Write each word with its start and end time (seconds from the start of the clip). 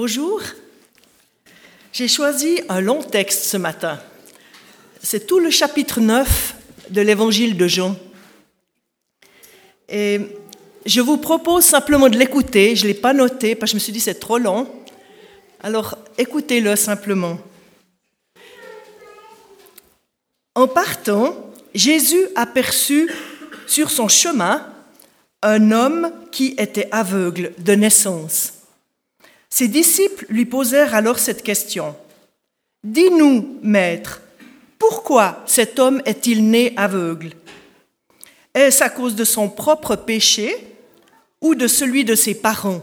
Bonjour. 0.00 0.40
J'ai 1.92 2.06
choisi 2.06 2.60
un 2.68 2.80
long 2.80 3.02
texte 3.02 3.42
ce 3.42 3.56
matin. 3.56 3.98
C'est 5.02 5.26
tout 5.26 5.40
le 5.40 5.50
chapitre 5.50 6.00
9 6.00 6.54
de 6.90 7.00
l'évangile 7.00 7.56
de 7.56 7.66
Jean. 7.66 7.96
Et 9.88 10.20
je 10.86 11.00
vous 11.00 11.16
propose 11.16 11.64
simplement 11.64 12.08
de 12.08 12.16
l'écouter. 12.16 12.76
Je 12.76 12.84
ne 12.84 12.86
l'ai 12.86 12.94
pas 12.94 13.12
noté 13.12 13.56
parce 13.56 13.72
que 13.72 13.72
je 13.72 13.80
me 13.80 13.80
suis 13.80 13.92
dit 13.92 13.98
c'est 13.98 14.20
trop 14.20 14.38
long. 14.38 14.70
Alors 15.64 15.98
écoutez-le 16.16 16.76
simplement. 16.76 17.36
En 20.54 20.68
partant, 20.68 21.50
Jésus 21.74 22.28
aperçut 22.36 23.10
sur 23.66 23.90
son 23.90 24.06
chemin 24.06 24.64
un 25.42 25.72
homme 25.72 26.12
qui 26.30 26.54
était 26.56 26.86
aveugle 26.92 27.52
de 27.58 27.72
naissance. 27.72 28.57
Ses 29.50 29.68
disciples 29.68 30.26
lui 30.28 30.44
posèrent 30.44 30.94
alors 30.94 31.18
cette 31.18 31.42
question. 31.42 31.96
Dis-nous, 32.84 33.58
Maître, 33.62 34.20
pourquoi 34.78 35.42
cet 35.46 35.78
homme 35.78 36.00
est-il 36.04 36.48
né 36.48 36.72
aveugle? 36.76 37.32
Est-ce 38.54 38.82
à 38.82 38.90
cause 38.90 39.14
de 39.14 39.24
son 39.24 39.48
propre 39.48 39.96
péché 39.96 40.54
ou 41.40 41.54
de 41.54 41.66
celui 41.66 42.04
de 42.04 42.14
ses 42.14 42.34
parents? 42.34 42.82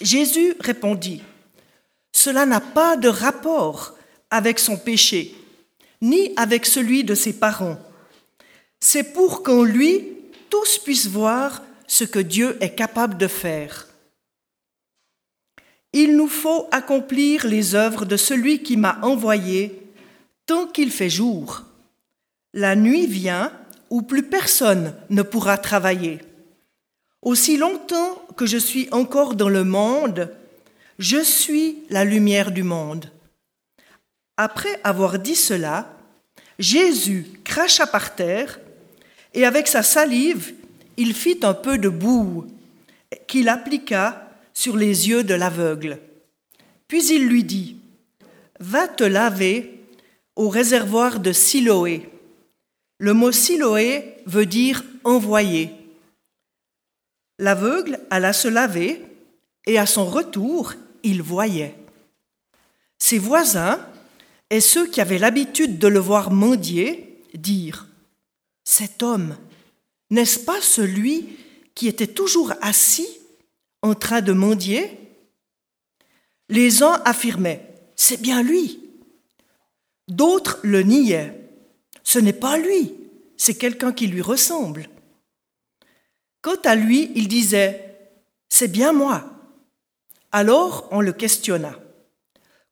Jésus 0.00 0.54
répondit, 0.60 1.22
Cela 2.12 2.46
n'a 2.46 2.60
pas 2.60 2.96
de 2.96 3.08
rapport 3.08 3.94
avec 4.30 4.58
son 4.58 4.76
péché, 4.76 5.34
ni 6.00 6.32
avec 6.36 6.66
celui 6.66 7.04
de 7.04 7.14
ses 7.14 7.32
parents. 7.32 7.78
C'est 8.80 9.12
pour 9.12 9.42
qu'en 9.42 9.62
lui, 9.62 10.08
tous 10.50 10.78
puissent 10.78 11.08
voir 11.08 11.62
ce 11.86 12.04
que 12.04 12.18
Dieu 12.18 12.56
est 12.60 12.74
capable 12.74 13.16
de 13.16 13.26
faire. 13.26 13.88
Il 16.00 16.16
nous 16.16 16.28
faut 16.28 16.68
accomplir 16.70 17.44
les 17.44 17.74
œuvres 17.74 18.04
de 18.04 18.16
celui 18.16 18.62
qui 18.62 18.76
m'a 18.76 19.00
envoyé 19.02 19.82
tant 20.46 20.68
qu'il 20.68 20.92
fait 20.92 21.10
jour. 21.10 21.64
La 22.54 22.76
nuit 22.76 23.08
vient 23.08 23.50
où 23.90 24.02
plus 24.02 24.22
personne 24.22 24.94
ne 25.10 25.22
pourra 25.22 25.58
travailler. 25.58 26.20
Aussi 27.20 27.56
longtemps 27.56 28.22
que 28.36 28.46
je 28.46 28.58
suis 28.58 28.86
encore 28.92 29.34
dans 29.34 29.48
le 29.48 29.64
monde, 29.64 30.32
je 31.00 31.20
suis 31.20 31.78
la 31.90 32.04
lumière 32.04 32.52
du 32.52 32.62
monde. 32.62 33.10
Après 34.36 34.78
avoir 34.84 35.18
dit 35.18 35.34
cela, 35.34 35.96
Jésus 36.60 37.26
cracha 37.42 37.88
par 37.88 38.14
terre 38.14 38.60
et 39.34 39.44
avec 39.44 39.66
sa 39.66 39.82
salive, 39.82 40.54
il 40.96 41.12
fit 41.12 41.40
un 41.42 41.54
peu 41.54 41.76
de 41.76 41.88
boue 41.88 42.46
qu'il 43.26 43.48
appliqua 43.48 44.27
sur 44.58 44.76
les 44.76 45.08
yeux 45.08 45.22
de 45.22 45.34
l'aveugle. 45.34 46.00
Puis 46.88 47.06
il 47.12 47.28
lui 47.28 47.44
dit, 47.44 47.76
Va 48.58 48.88
te 48.88 49.04
laver 49.04 49.84
au 50.34 50.48
réservoir 50.48 51.20
de 51.20 51.30
Siloé. 51.30 52.10
Le 52.98 53.14
mot 53.14 53.30
Siloé 53.30 54.16
veut 54.26 54.46
dire 54.46 54.82
envoyer. 55.04 55.70
L'aveugle 57.38 58.00
alla 58.10 58.32
se 58.32 58.48
laver 58.48 59.00
et 59.64 59.78
à 59.78 59.86
son 59.86 60.06
retour, 60.06 60.74
il 61.04 61.22
voyait. 61.22 61.76
Ses 62.98 63.18
voisins 63.20 63.78
et 64.50 64.60
ceux 64.60 64.88
qui 64.88 65.00
avaient 65.00 65.18
l'habitude 65.18 65.78
de 65.78 65.86
le 65.86 66.00
voir 66.00 66.32
mendier 66.32 67.22
dirent 67.32 67.86
Cet 68.64 69.04
homme, 69.04 69.36
n'est-ce 70.10 70.40
pas 70.40 70.60
celui 70.60 71.28
qui 71.76 71.86
était 71.86 72.08
toujours 72.08 72.54
assis 72.60 73.06
en 73.82 73.94
train 73.94 74.20
de 74.20 74.32
mendier 74.32 74.98
Les 76.48 76.82
uns 76.82 77.00
affirmaient, 77.04 77.74
c'est 77.96 78.20
bien 78.20 78.42
lui. 78.42 78.80
D'autres 80.08 80.58
le 80.62 80.82
niaient, 80.82 81.34
ce 82.02 82.18
n'est 82.18 82.32
pas 82.32 82.56
lui, 82.56 82.94
c'est 83.36 83.54
quelqu'un 83.54 83.92
qui 83.92 84.06
lui 84.06 84.22
ressemble. 84.22 84.88
Quant 86.40 86.60
à 86.64 86.74
lui, 86.74 87.10
il 87.14 87.28
disait, 87.28 87.88
c'est 88.48 88.68
bien 88.68 88.92
moi. 88.92 89.24
Alors 90.32 90.88
on 90.90 91.00
le 91.00 91.12
questionna. 91.12 91.78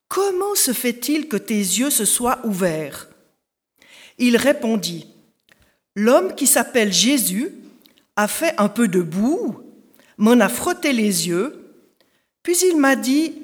Comment 0.08 0.54
se 0.54 0.72
fait-il 0.72 1.28
que 1.28 1.36
tes 1.36 1.54
yeux 1.54 1.90
se 1.90 2.04
soient 2.04 2.44
ouverts? 2.44 3.08
Il 4.18 4.36
répondit, 4.36 5.08
L'homme 5.94 6.34
qui 6.34 6.46
s'appelle 6.46 6.92
Jésus 6.92 7.54
a 8.16 8.28
fait 8.28 8.54
un 8.58 8.68
peu 8.68 8.86
de 8.86 9.00
boue 9.00 9.65
m'en 10.16 10.40
a 10.40 10.48
frotté 10.48 10.92
les 10.92 11.28
yeux, 11.28 11.74
puis 12.42 12.56
il 12.68 12.76
m'a 12.76 12.96
dit, 12.96 13.34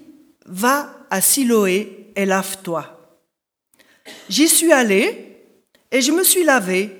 va 0.47 1.07
à 1.11 1.21
Siloé 1.21 2.13
et 2.17 2.25
lave-toi. 2.25 2.99
J'y 4.29 4.49
suis 4.49 4.73
allé 4.73 5.37
et 5.91 6.01
je 6.01 6.13
me 6.13 6.25
suis 6.25 6.45
lavé, 6.45 6.91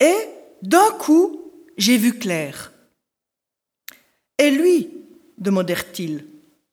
et 0.00 0.16
d'un 0.62 0.90
coup, 0.92 1.52
j'ai 1.76 1.96
vu 1.96 2.18
clair. 2.18 2.72
Et 4.38 4.50
lui, 4.50 4.90
demandèrent-ils, 5.36 6.24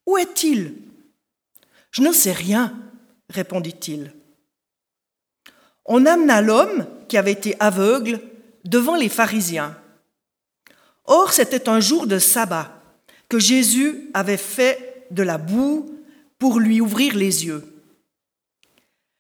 où 0.06 0.18
est-il? 0.18 0.76
Je 1.92 2.02
ne 2.02 2.12
sais 2.12 2.32
rien, 2.32 2.78
répondit-il. 3.30 4.14
On 5.86 6.06
amena 6.06 6.42
l'homme 6.42 6.88
qui 7.08 7.18
avait 7.18 7.32
été 7.32 7.56
aveugle 7.60 8.20
devant 8.64 8.96
les 8.96 9.10
pharisiens. 9.10 9.78
Or, 11.08 11.34
c'était 11.34 11.70
un 11.70 11.80
jour 11.80 12.08
de 12.08 12.20
sabbat 12.20 12.82
que 13.30 13.40
Jésus 13.40 14.10
avait 14.14 14.38
fait 14.38 15.08
de 15.12 15.24
la 15.24 15.38
boue 15.38 15.92
pour 16.40 16.60
lui 16.60 16.82
ouvrir 16.82 17.16
les 17.16 17.46
yeux. 17.46 17.64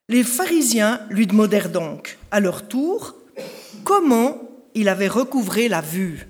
Les 0.09 0.23
pharisiens 0.23 1.01
lui 1.09 1.25
demandèrent 1.25 1.69
donc, 1.69 2.17
à 2.31 2.39
leur 2.39 2.67
tour, 2.67 3.15
comment 3.83 4.41
il 4.75 4.89
avait 4.89 5.07
recouvré 5.07 5.67
la 5.67 5.81
vue. 5.81 6.27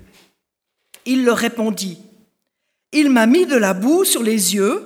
Il 1.04 1.24
leur 1.24 1.36
répondit, 1.36 1.98
Il 2.92 3.10
m'a 3.10 3.26
mis 3.26 3.46
de 3.46 3.56
la 3.56 3.74
boue 3.74 4.04
sur 4.04 4.22
les 4.22 4.54
yeux, 4.54 4.84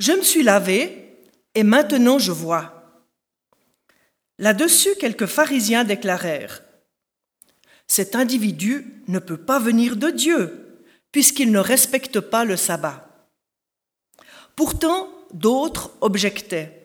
je 0.00 0.12
me 0.12 0.22
suis 0.22 0.42
lavé, 0.42 1.18
et 1.54 1.62
maintenant 1.62 2.18
je 2.18 2.32
vois. 2.32 2.74
Là-dessus, 4.38 4.94
quelques 4.98 5.26
pharisiens 5.26 5.84
déclarèrent, 5.84 6.63
cet 7.86 8.16
individu 8.16 9.02
ne 9.08 9.18
peut 9.18 9.36
pas 9.36 9.58
venir 9.58 9.96
de 9.96 10.10
Dieu, 10.10 10.82
puisqu'il 11.12 11.52
ne 11.52 11.58
respecte 11.58 12.20
pas 12.20 12.44
le 12.44 12.56
sabbat. 12.56 13.08
Pourtant, 14.56 15.08
d'autres 15.32 15.92
objectaient. 16.00 16.80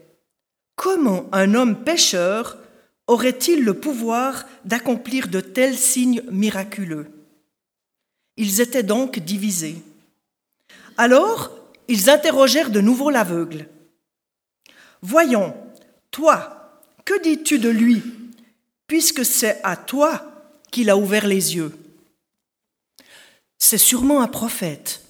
Comment 0.75 1.27
un 1.31 1.55
homme 1.55 1.83
pécheur 1.83 2.57
aurait-il 3.07 3.63
le 3.63 3.73
pouvoir 3.73 4.45
d'accomplir 4.65 5.27
de 5.27 5.41
tels 5.41 5.77
signes 5.77 6.23
miraculeux? 6.31 7.07
Ils 8.37 8.61
étaient 8.61 8.83
donc 8.83 9.19
divisés. 9.19 9.81
Alors, 10.97 11.51
ils 11.87 12.09
interrogèrent 12.09 12.69
de 12.69 12.81
nouveau 12.81 13.09
l'aveugle. 13.09 13.67
Voyons, 15.01 15.55
toi, 16.11 16.81
que 17.03 17.21
dis-tu 17.21 17.57
de 17.57 17.69
lui, 17.69 18.03
puisque 18.87 19.25
c'est 19.25 19.59
à 19.63 19.75
toi 19.75 20.28
qu'il 20.71 20.89
a 20.89 20.97
ouvert 20.97 21.27
les 21.27 21.55
yeux. 21.55 21.77
C'est 23.57 23.77
sûrement 23.77 24.21
un 24.21 24.27
prophète, 24.27 25.03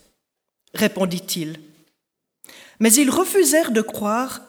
répondit-il. 0.73 1.59
Mais 2.79 2.93
ils 2.93 3.09
refusèrent 3.09 3.71
de 3.71 3.81
croire 3.81 4.41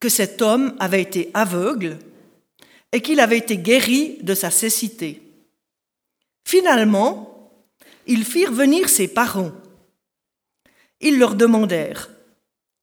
que 0.00 0.08
cet 0.08 0.42
homme 0.42 0.76
avait 0.78 1.02
été 1.02 1.30
aveugle 1.34 1.98
et 2.92 3.00
qu'il 3.00 3.20
avait 3.20 3.38
été 3.38 3.56
guéri 3.56 4.18
de 4.22 4.34
sa 4.34 4.50
cécité. 4.50 5.22
Finalement, 6.44 7.50
ils 8.06 8.24
firent 8.24 8.52
venir 8.52 8.88
ses 8.88 9.08
parents. 9.08 9.52
Ils 11.00 11.18
leur 11.18 11.34
demandèrent, 11.34 12.10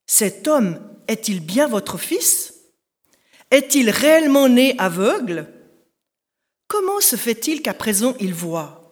Cet 0.06 0.47
homme 0.47 0.79
est-il 1.08 1.40
bien 1.40 1.68
votre 1.68 1.97
fils? 1.97 2.53
Est-il 3.52 3.90
réellement 3.90 4.50
né 4.50 4.76
aveugle? 4.78 5.47
Comment 6.73 7.02
se 7.02 7.16
fait-il 7.16 7.61
qu'à 7.61 7.75
présent 7.75 8.16
il 8.20 8.34
voit? 8.34 8.91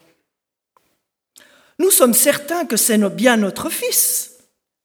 Nous 1.80 1.90
sommes 1.90 2.14
certains 2.14 2.68
que 2.68 2.78
c'est 2.78 3.00
bien 3.10 3.38
notre 3.38 3.72
fils, 3.72 4.38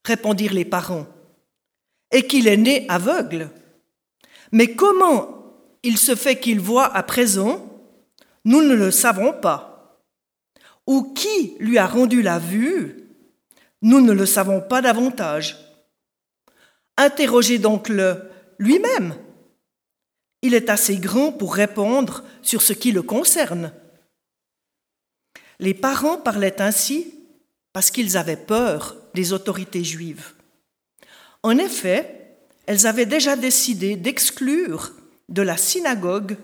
répondirent 0.02 0.54
les 0.54 0.64
parents, 0.64 1.06
et 2.10 2.26
qu'il 2.26 2.48
est 2.48 2.56
né 2.56 2.86
aveugle. 2.88 3.50
Mais 4.50 4.74
comment 4.74 5.58
il 5.82 5.98
se 5.98 6.14
fait 6.14 6.40
qu'il 6.40 6.58
voit 6.58 6.86
à 6.86 7.02
présent? 7.02 7.68
Nous 8.46 8.62
ne 8.62 8.74
le 8.74 8.90
savons 8.90 9.34
pas. 9.34 10.00
Ou 10.86 11.12
qui 11.12 11.54
lui 11.58 11.76
a 11.76 11.86
rendu 11.86 12.22
la 12.22 12.38
vue? 12.38 13.10
Nous 13.82 14.00
ne 14.00 14.12
le 14.12 14.24
savons 14.24 14.62
pas 14.62 14.80
davantage. 14.80 15.58
Interrogez 16.96 17.58
donc 17.58 17.90
le 17.90 18.22
lui-même 18.58 19.16
il 20.42 20.54
est 20.54 20.70
assez 20.70 20.96
grand 20.96 21.32
pour 21.32 21.54
répondre 21.54 22.22
sur 22.42 22.62
ce 22.62 22.72
qui 22.72 22.92
le 22.92 23.02
concerne. 23.02 23.72
Les 25.58 25.74
parents 25.74 26.18
parlaient 26.18 26.60
ainsi 26.60 27.14
parce 27.72 27.90
qu'ils 27.90 28.16
avaient 28.16 28.36
peur 28.36 28.96
des 29.14 29.32
autorités 29.32 29.84
juives. 29.84 30.32
En 31.42 31.58
effet, 31.58 32.36
elles 32.66 32.86
avaient 32.86 33.06
déjà 33.06 33.36
décidé 33.36 33.96
d'exclure 33.96 34.92
de 35.28 35.42
la 35.42 35.56
synagogue 35.56 36.36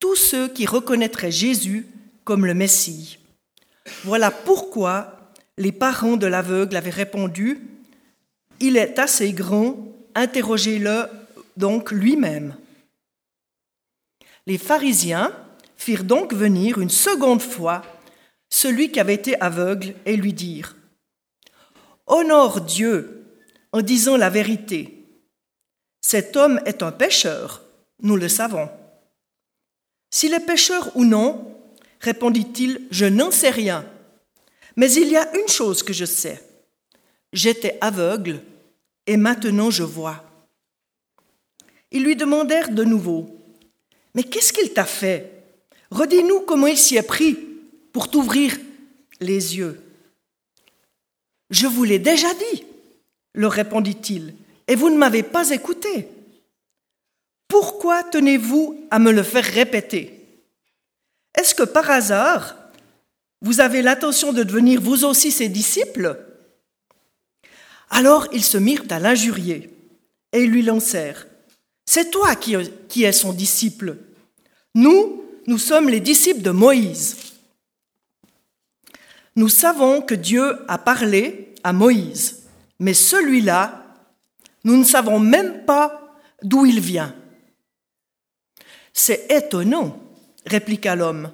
tous 0.00 0.16
ceux 0.16 0.48
qui 0.48 0.66
reconnaîtraient 0.66 1.30
Jésus 1.30 1.86
comme 2.24 2.46
le 2.46 2.54
Messie. 2.54 3.18
Voilà 4.04 4.30
pourquoi 4.30 5.32
les 5.58 5.72
parents 5.72 6.16
de 6.16 6.26
l'aveugle 6.26 6.76
avaient 6.76 6.90
répondu 6.90 7.60
Il 8.60 8.76
est 8.76 8.98
assez 8.98 9.32
grand, 9.32 9.76
interrogez-le 10.14 11.06
donc 11.56 11.90
lui-même. 11.92 12.56
Les 14.46 14.58
pharisiens 14.58 15.32
firent 15.76 16.04
donc 16.04 16.32
venir 16.32 16.78
une 16.78 16.90
seconde 16.90 17.42
fois 17.42 17.82
celui 18.48 18.92
qui 18.92 19.00
avait 19.00 19.14
été 19.14 19.40
aveugle 19.40 19.94
et 20.04 20.16
lui 20.16 20.32
dirent 20.32 20.76
Honore 22.06 22.60
Dieu 22.60 23.24
en 23.72 23.82
disant 23.82 24.16
la 24.16 24.30
vérité. 24.30 25.04
Cet 26.00 26.36
homme 26.36 26.60
est 26.64 26.82
un 26.82 26.92
pécheur, 26.92 27.62
nous 28.00 28.16
le 28.16 28.28
savons. 28.28 28.70
S'il 30.10 30.32
est 30.34 30.46
pécheur 30.46 30.96
ou 30.96 31.04
non, 31.04 31.58
répondit-il, 32.00 32.86
je 32.90 33.06
n'en 33.06 33.32
sais 33.32 33.50
rien. 33.50 33.84
Mais 34.76 34.92
il 34.92 35.08
y 35.08 35.16
a 35.16 35.36
une 35.36 35.48
chose 35.48 35.82
que 35.82 35.92
je 35.92 36.04
sais. 36.04 36.40
J'étais 37.32 37.76
aveugle 37.80 38.40
et 39.06 39.16
maintenant 39.16 39.70
je 39.70 39.82
vois. 39.82 40.24
Ils 41.90 42.04
lui 42.04 42.14
demandèrent 42.14 42.70
de 42.70 42.84
nouveau, 42.84 43.35
Mais 44.16 44.24
qu'est-ce 44.24 44.52
qu'il 44.52 44.72
t'a 44.72 44.86
fait? 44.86 45.30
Redis-nous 45.90 46.40
comment 46.40 46.66
il 46.66 46.78
s'y 46.78 46.96
est 46.96 47.02
pris 47.02 47.38
pour 47.92 48.10
t'ouvrir 48.10 48.56
les 49.20 49.58
yeux. 49.58 49.80
Je 51.50 51.66
vous 51.66 51.84
l'ai 51.84 51.98
déjà 51.98 52.32
dit, 52.34 52.64
leur 53.34 53.52
répondit-il, 53.52 54.34
et 54.66 54.74
vous 54.74 54.90
ne 54.90 54.96
m'avez 54.96 55.22
pas 55.22 55.50
écouté. 55.50 56.08
Pourquoi 57.46 58.02
tenez-vous 58.02 58.86
à 58.90 58.98
me 58.98 59.12
le 59.12 59.22
faire 59.22 59.44
répéter? 59.44 60.12
Est-ce 61.38 61.54
que 61.54 61.62
par 61.62 61.90
hasard, 61.90 62.56
vous 63.42 63.60
avez 63.60 63.82
l'intention 63.82 64.32
de 64.32 64.42
devenir 64.42 64.80
vous 64.80 65.04
aussi 65.04 65.30
ses 65.30 65.50
disciples? 65.50 66.18
Alors 67.90 68.26
ils 68.32 68.44
se 68.44 68.56
mirent 68.56 68.86
à 68.90 68.98
l'injurier 68.98 69.70
et 70.32 70.46
lui 70.46 70.62
lancèrent. 70.62 71.26
C'est 71.86 72.10
toi 72.10 72.34
qui, 72.34 73.04
es 73.04 73.12
son 73.12 73.32
disciple. 73.32 73.96
Nous, 74.74 75.24
nous 75.46 75.58
sommes 75.58 75.88
les 75.88 76.00
disciples 76.00 76.42
de 76.42 76.50
Moïse. 76.50 77.16
Nous 79.36 79.48
savons 79.48 80.02
que 80.02 80.14
Dieu 80.14 80.58
a 80.66 80.78
parlé 80.78 81.54
à 81.62 81.72
Moïse, 81.72 82.44
mais 82.80 82.94
celui-là, 82.94 83.84
nous 84.64 84.76
ne 84.76 84.84
savons 84.84 85.20
même 85.20 85.64
pas 85.64 86.12
d'où 86.42 86.66
il 86.66 86.80
vient. 86.80 87.14
C'est 88.92 89.30
étonnant, 89.30 90.00
répliqua 90.46 90.96
l'homme. 90.96 91.30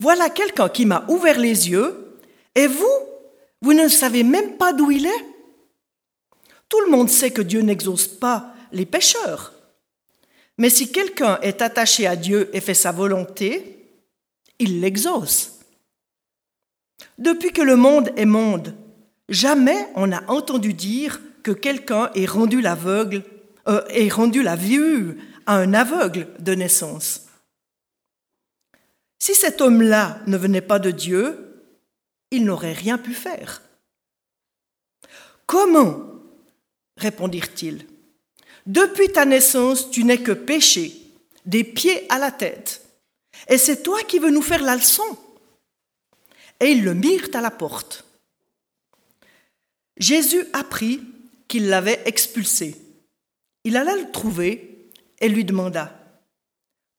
Voilà 0.00 0.28
quelqu'un 0.28 0.68
qui 0.68 0.84
m'a 0.86 1.06
ouvert 1.08 1.38
les 1.38 1.70
yeux, 1.70 2.18
et 2.54 2.66
vous, 2.66 2.98
vous 3.62 3.72
ne 3.72 3.88
savez 3.88 4.24
même 4.24 4.56
pas 4.56 4.72
d'où 4.72 4.90
il 4.90 5.06
est 5.06 5.24
Tout 6.68 6.80
le 6.80 6.90
monde 6.90 7.08
sait 7.08 7.30
que 7.30 7.42
Dieu 7.42 7.60
n'exauce 7.62 8.08
pas 8.08 8.54
les 8.72 8.86
pécheurs. 8.86 9.53
Mais 10.58 10.70
si 10.70 10.92
quelqu'un 10.92 11.38
est 11.40 11.62
attaché 11.62 12.06
à 12.06 12.16
Dieu 12.16 12.50
et 12.52 12.60
fait 12.60 12.74
sa 12.74 12.92
volonté, 12.92 13.88
il 14.58 14.80
l'exauce. 14.80 15.60
Depuis 17.18 17.52
que 17.52 17.62
le 17.62 17.76
monde 17.76 18.10
est 18.16 18.24
monde, 18.24 18.74
jamais 19.28 19.88
on 19.94 20.06
n'a 20.06 20.22
entendu 20.28 20.74
dire 20.74 21.20
que 21.42 21.50
quelqu'un 21.50 22.10
ait 22.14 22.26
rendu 22.26 22.64
euh, 22.64 24.08
rendu 24.10 24.42
la 24.42 24.56
vue 24.56 25.18
à 25.46 25.56
un 25.56 25.74
aveugle 25.74 26.28
de 26.38 26.54
naissance. 26.54 27.26
Si 29.18 29.34
cet 29.34 29.60
homme-là 29.60 30.20
ne 30.26 30.36
venait 30.36 30.60
pas 30.60 30.78
de 30.78 30.90
Dieu, 30.90 31.62
il 32.30 32.44
n'aurait 32.44 32.72
rien 32.72 32.98
pu 32.98 33.12
faire. 33.12 33.62
Comment? 35.46 36.00
répondirent-ils. 36.96 37.86
Depuis 38.66 39.12
ta 39.12 39.24
naissance, 39.24 39.90
tu 39.90 40.04
n'es 40.04 40.22
que 40.22 40.32
péché, 40.32 40.96
des 41.44 41.64
pieds 41.64 42.10
à 42.10 42.18
la 42.18 42.30
tête. 42.30 42.82
Et 43.48 43.58
c'est 43.58 43.82
toi 43.82 44.02
qui 44.04 44.18
veux 44.18 44.30
nous 44.30 44.42
faire 44.42 44.62
la 44.62 44.76
leçon. 44.76 45.18
Et 46.60 46.70
ils 46.70 46.82
le 46.82 46.94
mirent 46.94 47.28
à 47.34 47.40
la 47.40 47.50
porte. 47.50 48.04
Jésus 49.96 50.44
apprit 50.52 51.02
qu'il 51.48 51.68
l'avait 51.68 52.02
expulsé. 52.06 52.76
Il 53.64 53.76
alla 53.76 53.96
le 53.96 54.10
trouver 54.10 54.90
et 55.20 55.28
lui 55.28 55.44
demanda 55.44 56.00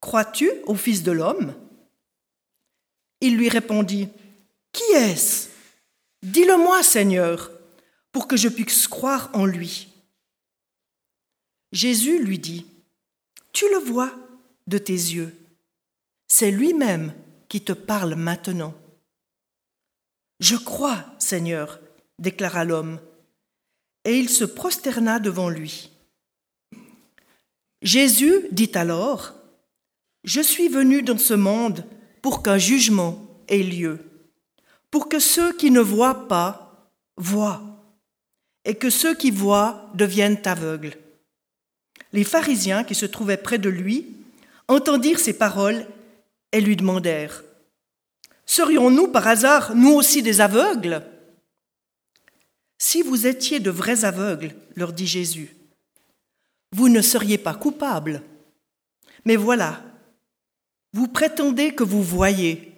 Crois-tu 0.00 0.50
au 0.66 0.74
Fils 0.74 1.02
de 1.02 1.12
l'homme? 1.12 1.54
Il 3.20 3.36
lui 3.36 3.48
répondit 3.48 4.08
Qui 4.72 4.84
est-ce? 4.94 5.48
Dis-le-moi, 6.22 6.82
Seigneur, 6.82 7.50
pour 8.12 8.28
que 8.28 8.36
je 8.36 8.48
puisse 8.48 8.88
croire 8.88 9.30
en 9.32 9.46
lui. 9.46 9.88
Jésus 11.72 12.22
lui 12.22 12.38
dit, 12.38 12.66
Tu 13.52 13.68
le 13.70 13.78
vois 13.78 14.12
de 14.66 14.78
tes 14.78 14.92
yeux, 14.92 15.36
c'est 16.28 16.50
lui-même 16.50 17.12
qui 17.48 17.60
te 17.62 17.72
parle 17.72 18.14
maintenant. 18.14 18.74
Je 20.40 20.56
crois, 20.56 21.04
Seigneur, 21.18 21.80
déclara 22.18 22.64
l'homme, 22.64 23.00
et 24.04 24.18
il 24.18 24.28
se 24.28 24.44
prosterna 24.44 25.18
devant 25.18 25.48
lui. 25.48 25.90
Jésus 27.82 28.46
dit 28.52 28.70
alors, 28.74 29.34
Je 30.24 30.40
suis 30.40 30.68
venu 30.68 31.02
dans 31.02 31.18
ce 31.18 31.34
monde 31.34 31.84
pour 32.22 32.42
qu'un 32.42 32.58
jugement 32.58 33.26
ait 33.48 33.62
lieu, 33.62 34.00
pour 34.90 35.08
que 35.08 35.18
ceux 35.18 35.56
qui 35.56 35.70
ne 35.70 35.80
voient 35.80 36.28
pas 36.28 36.90
voient, 37.16 37.62
et 38.64 38.74
que 38.74 38.90
ceux 38.90 39.14
qui 39.14 39.30
voient 39.30 39.90
deviennent 39.94 40.40
aveugles. 40.44 40.96
Les 42.12 42.24
pharisiens 42.24 42.84
qui 42.84 42.94
se 42.94 43.06
trouvaient 43.06 43.36
près 43.36 43.58
de 43.58 43.68
lui 43.68 44.06
entendirent 44.68 45.18
ces 45.18 45.32
paroles 45.32 45.86
et 46.52 46.60
lui 46.60 46.76
demandèrent 46.76 47.42
Serions-nous 48.46 49.08
par 49.08 49.26
hasard, 49.26 49.74
nous 49.74 49.92
aussi, 49.92 50.22
des 50.22 50.40
aveugles? 50.40 51.02
Si 52.78 53.02
vous 53.02 53.26
étiez 53.26 53.58
de 53.58 53.70
vrais 53.70 54.04
aveugles, 54.04 54.54
leur 54.76 54.92
dit 54.92 55.06
Jésus, 55.06 55.56
vous 56.72 56.88
ne 56.88 57.00
seriez 57.00 57.38
pas 57.38 57.54
coupables. 57.54 58.22
Mais 59.24 59.36
voilà, 59.36 59.82
vous 60.92 61.08
prétendez 61.08 61.74
que 61.74 61.82
vous 61.82 62.02
voyez. 62.02 62.72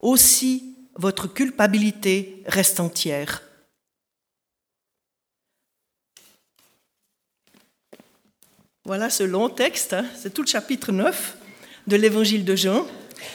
Aussi, 0.00 0.76
votre 0.96 1.32
culpabilité 1.32 2.42
reste 2.46 2.80
entière. 2.80 3.42
Voilà 8.88 9.10
ce 9.10 9.22
long 9.22 9.50
texte, 9.50 9.92
hein. 9.92 10.06
c'est 10.16 10.32
tout 10.32 10.40
le 10.40 10.48
chapitre 10.48 10.92
9 10.92 11.36
de 11.88 11.96
l'évangile 11.96 12.46
de 12.46 12.56
Jean. 12.56 12.86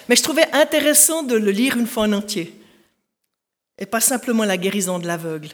Mais 0.09 0.15
je 0.15 0.23
trouvais 0.23 0.51
intéressant 0.51 1.21
de 1.21 1.35
le 1.35 1.51
lire 1.51 1.77
une 1.77 1.85
fois 1.85 2.05
en 2.05 2.13
entier, 2.13 2.59
et 3.77 3.85
pas 3.85 3.99
simplement 3.99 4.45
la 4.45 4.57
guérison 4.57 4.97
de 4.97 5.05
l'aveugle. 5.05 5.49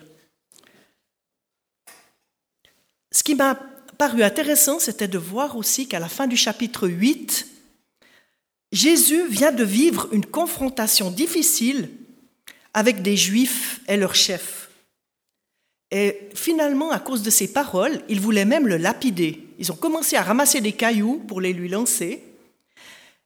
Ce 3.12 3.24
qui 3.24 3.36
m'a 3.36 3.60
paru 3.98 4.24
intéressant, 4.24 4.80
c'était 4.80 5.10
de 5.10 5.18
voir 5.18 5.58
aussi 5.58 5.86
qu'à 5.90 6.00
la 6.00 6.08
fin 6.08 6.28
du 6.28 6.38
chapitre 6.38 6.88
8, 6.88 7.46
Jésus 8.72 9.28
vient 9.28 9.52
de 9.52 9.66
vivre 9.66 10.08
une 10.14 10.26
confrontation 10.26 11.12
difficile 11.12 11.90
avec 12.74 13.02
des 13.02 13.18
Juifs 13.18 13.82
et 13.90 13.98
leurs 13.98 14.16
chefs. 14.16 14.59
Et 15.92 16.30
finalement, 16.36 16.92
à 16.92 17.00
cause 17.00 17.24
de 17.24 17.30
ces 17.30 17.52
paroles, 17.52 18.02
ils 18.10 18.22
voulaient 18.22 18.46
même 18.46 18.68
le 18.68 18.78
lapider. 18.78 19.48
Ils 19.58 19.72
ont 19.72 19.76
commencé 19.76 20.16
à 20.16 20.24
ramasser 20.24 20.62
des 20.62 20.74
cailloux 20.74 21.24
pour 21.28 21.42
les 21.42 21.54
lui 21.54 21.68
lancer. 21.68 22.24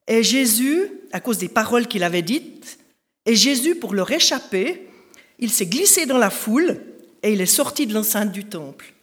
Et 0.07 0.23
Jésus, 0.23 0.89
à 1.11 1.19
cause 1.19 1.37
des 1.37 1.49
paroles 1.49 1.87
qu'il 1.87 2.03
avait 2.03 2.21
dites, 2.21 2.79
et 3.25 3.35
Jésus, 3.35 3.75
pour 3.75 3.93
leur 3.93 4.11
échapper, 4.11 4.87
il 5.39 5.49
s'est 5.49 5.65
glissé 5.65 6.05
dans 6.05 6.17
la 6.17 6.29
foule 6.29 6.81
et 7.21 7.33
il 7.33 7.41
est 7.41 7.45
sorti 7.45 7.87
de 7.87 7.93
l'enceinte 7.93 8.31
du 8.31 8.45
temple. 8.45 8.93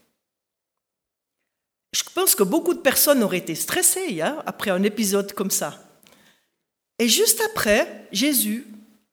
Je 1.92 2.02
pense 2.14 2.34
que 2.34 2.42
beaucoup 2.42 2.74
de 2.74 2.80
personnes 2.80 3.22
auraient 3.22 3.38
été 3.38 3.54
stressées 3.54 4.20
hein, 4.20 4.42
après 4.46 4.70
un 4.70 4.82
épisode 4.82 5.32
comme 5.32 5.50
ça. 5.50 5.82
Et 6.98 7.08
juste 7.08 7.40
après, 7.50 8.06
Jésus, 8.12 8.66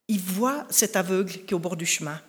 il 0.08 0.20
voit 0.20 0.66
cet 0.70 0.96
aveugle 0.96 1.32
qui 1.32 1.52
est 1.52 1.54
au 1.54 1.60
bord 1.60 1.78
du 1.78 1.86
chemin 1.86 2.22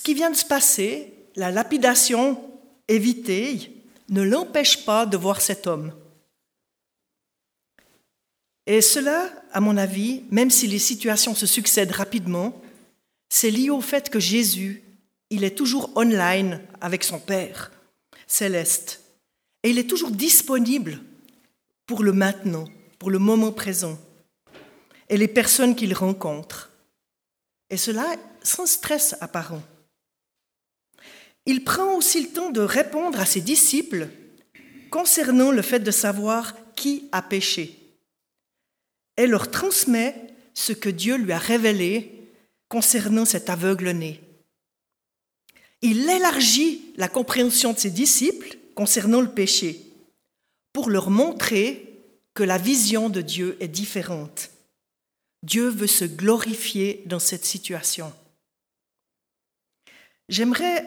ce 0.00 0.02
qui 0.02 0.14
vient 0.14 0.30
de 0.30 0.36
se 0.36 0.46
passer, 0.46 1.12
la 1.36 1.50
lapidation 1.50 2.42
évitée, 2.88 3.70
ne 4.08 4.22
l'empêche 4.22 4.86
pas 4.86 5.04
de 5.04 5.18
voir 5.18 5.42
cet 5.42 5.66
homme. 5.66 5.92
Et 8.64 8.80
cela, 8.80 9.30
à 9.52 9.60
mon 9.60 9.76
avis, 9.76 10.24
même 10.30 10.48
si 10.48 10.66
les 10.68 10.78
situations 10.78 11.34
se 11.34 11.44
succèdent 11.44 11.90
rapidement, 11.90 12.62
c'est 13.28 13.50
lié 13.50 13.68
au 13.68 13.82
fait 13.82 14.08
que 14.08 14.18
Jésus 14.18 14.82
il 15.28 15.44
est 15.44 15.54
toujours 15.54 15.94
online 15.96 16.62
avec 16.80 17.04
son 17.04 17.18
Père 17.18 17.70
céleste. 18.26 19.02
Et 19.62 19.68
il 19.68 19.78
est 19.78 19.86
toujours 19.86 20.12
disponible 20.12 20.98
pour 21.84 22.02
le 22.02 22.14
maintenant, 22.14 22.64
pour 22.98 23.10
le 23.10 23.18
moment 23.18 23.52
présent, 23.52 23.98
et 25.10 25.18
les 25.18 25.28
personnes 25.28 25.76
qu'il 25.76 25.92
rencontre. 25.92 26.70
Et 27.68 27.76
cela 27.76 28.16
sans 28.42 28.64
stress 28.64 29.14
apparent. 29.20 29.60
Il 31.46 31.64
prend 31.64 31.96
aussi 31.96 32.22
le 32.22 32.28
temps 32.28 32.50
de 32.50 32.60
répondre 32.60 33.18
à 33.18 33.26
ses 33.26 33.40
disciples 33.40 34.08
concernant 34.90 35.50
le 35.50 35.62
fait 35.62 35.80
de 35.80 35.90
savoir 35.90 36.54
qui 36.74 37.08
a 37.12 37.22
péché 37.22 37.76
et 39.16 39.26
leur 39.26 39.50
transmet 39.50 40.14
ce 40.54 40.72
que 40.72 40.88
Dieu 40.88 41.16
lui 41.16 41.32
a 41.32 41.38
révélé 41.38 42.32
concernant 42.68 43.24
cet 43.24 43.50
aveugle-né. 43.50 44.20
Il 45.82 46.08
élargit 46.08 46.92
la 46.96 47.08
compréhension 47.08 47.72
de 47.72 47.78
ses 47.78 47.90
disciples 47.90 48.56
concernant 48.74 49.20
le 49.20 49.30
péché 49.30 49.80
pour 50.72 50.90
leur 50.90 51.10
montrer 51.10 51.86
que 52.34 52.42
la 52.42 52.58
vision 52.58 53.08
de 53.08 53.20
Dieu 53.20 53.56
est 53.60 53.68
différente. 53.68 54.50
Dieu 55.42 55.68
veut 55.68 55.86
se 55.86 56.04
glorifier 56.04 57.02
dans 57.06 57.18
cette 57.18 57.44
situation. 57.44 58.12
J'aimerais 60.28 60.84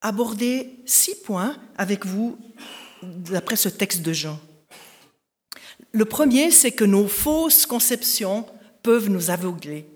aborder 0.00 0.76
six 0.86 1.14
points 1.14 1.56
avec 1.76 2.06
vous 2.06 2.38
d'après 3.02 3.56
ce 3.56 3.68
texte 3.68 4.02
de 4.02 4.12
Jean. 4.12 4.38
Le 5.92 6.04
premier, 6.04 6.50
c'est 6.50 6.72
que 6.72 6.84
nos 6.84 7.08
fausses 7.08 7.66
conceptions 7.66 8.46
peuvent 8.82 9.08
nous 9.08 9.30
aveugler. 9.30 9.86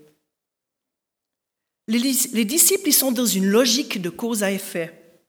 Les, 1.87 2.45
disciples, 2.45 2.87
ils 2.87 2.93
sont 2.93 3.11
dans 3.11 3.25
une 3.25 3.45
logique 3.45 4.01
de 4.01 4.09
cause 4.09 4.43
à 4.43 4.51
effet. 4.51 5.19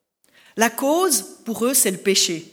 La 0.56 0.71
cause, 0.71 1.40
pour 1.45 1.66
eux, 1.66 1.75
c'est 1.75 1.90
le 1.90 1.99
péché. 1.99 2.47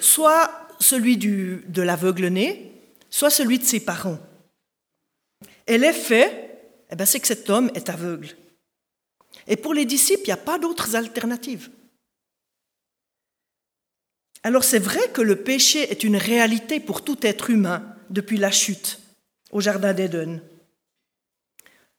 Soit 0.00 0.50
celui 0.80 1.18
du, 1.18 1.64
de 1.68 1.82
l'aveugle-né, 1.82 2.72
soit 3.10 3.30
celui 3.30 3.58
de 3.58 3.64
ses 3.64 3.80
parents. 3.80 4.18
Et 5.66 5.76
l'effet, 5.76 6.60
eh 6.90 6.96
ben, 6.96 7.04
c'est 7.04 7.20
que 7.20 7.26
cet 7.26 7.50
homme 7.50 7.70
est 7.74 7.90
aveugle. 7.90 8.34
Et 9.46 9.56
pour 9.56 9.74
les 9.74 9.84
disciples, 9.84 10.22
il 10.24 10.28
n'y 10.28 10.32
a 10.32 10.36
pas 10.36 10.58
d'autres 10.58 10.96
alternatives. 10.96 11.70
Alors 14.42 14.64
c'est 14.64 14.78
vrai 14.78 15.08
que 15.12 15.22
le 15.22 15.36
péché 15.36 15.90
est 15.90 16.04
une 16.04 16.16
réalité 16.16 16.80
pour 16.80 17.04
tout 17.04 17.18
être 17.22 17.50
humain 17.50 17.84
depuis 18.10 18.38
la 18.38 18.50
chute 18.50 19.00
au 19.52 19.60
Jardin 19.60 19.92
d'Éden. 19.92 20.40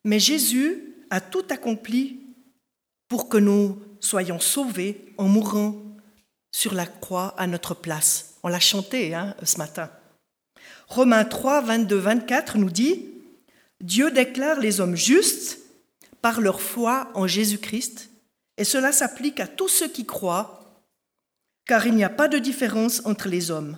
Mais 0.03 0.19
Jésus 0.19 0.95
a 1.09 1.21
tout 1.21 1.45
accompli 1.50 2.19
pour 3.07 3.29
que 3.29 3.38
nous 3.38 3.81
soyons 4.00 4.39
sauvés 4.39 5.13
en 5.17 5.27
mourant 5.27 5.81
sur 6.51 6.73
la 6.73 6.85
croix 6.85 7.33
à 7.38 7.47
notre 7.47 7.73
place. 7.73 8.35
On 8.43 8.50
l'a 8.50 8.59
chanté 8.59 9.15
hein, 9.15 9.35
ce 9.43 9.57
matin. 9.57 9.89
Romains 10.88 11.25
3, 11.25 11.62
22, 11.62 11.95
24 11.95 12.57
nous 12.57 12.69
dit, 12.69 13.05
Dieu 13.79 14.12
déclare 14.12 14.59
les 14.59 14.81
hommes 14.81 14.95
justes 14.95 15.59
par 16.23 16.39
leur 16.39 16.61
foi 16.61 17.11
en 17.15 17.27
Jésus-Christ, 17.27 18.09
et 18.57 18.63
cela 18.63 18.93
s'applique 18.93 19.41
à 19.41 19.45
tous 19.45 19.67
ceux 19.67 19.89
qui 19.89 20.05
croient, 20.05 20.81
car 21.65 21.85
il 21.85 21.95
n'y 21.95 22.03
a 22.05 22.09
pas 22.09 22.29
de 22.29 22.39
différence 22.39 23.05
entre 23.05 23.27
les 23.27 23.51
hommes. 23.51 23.77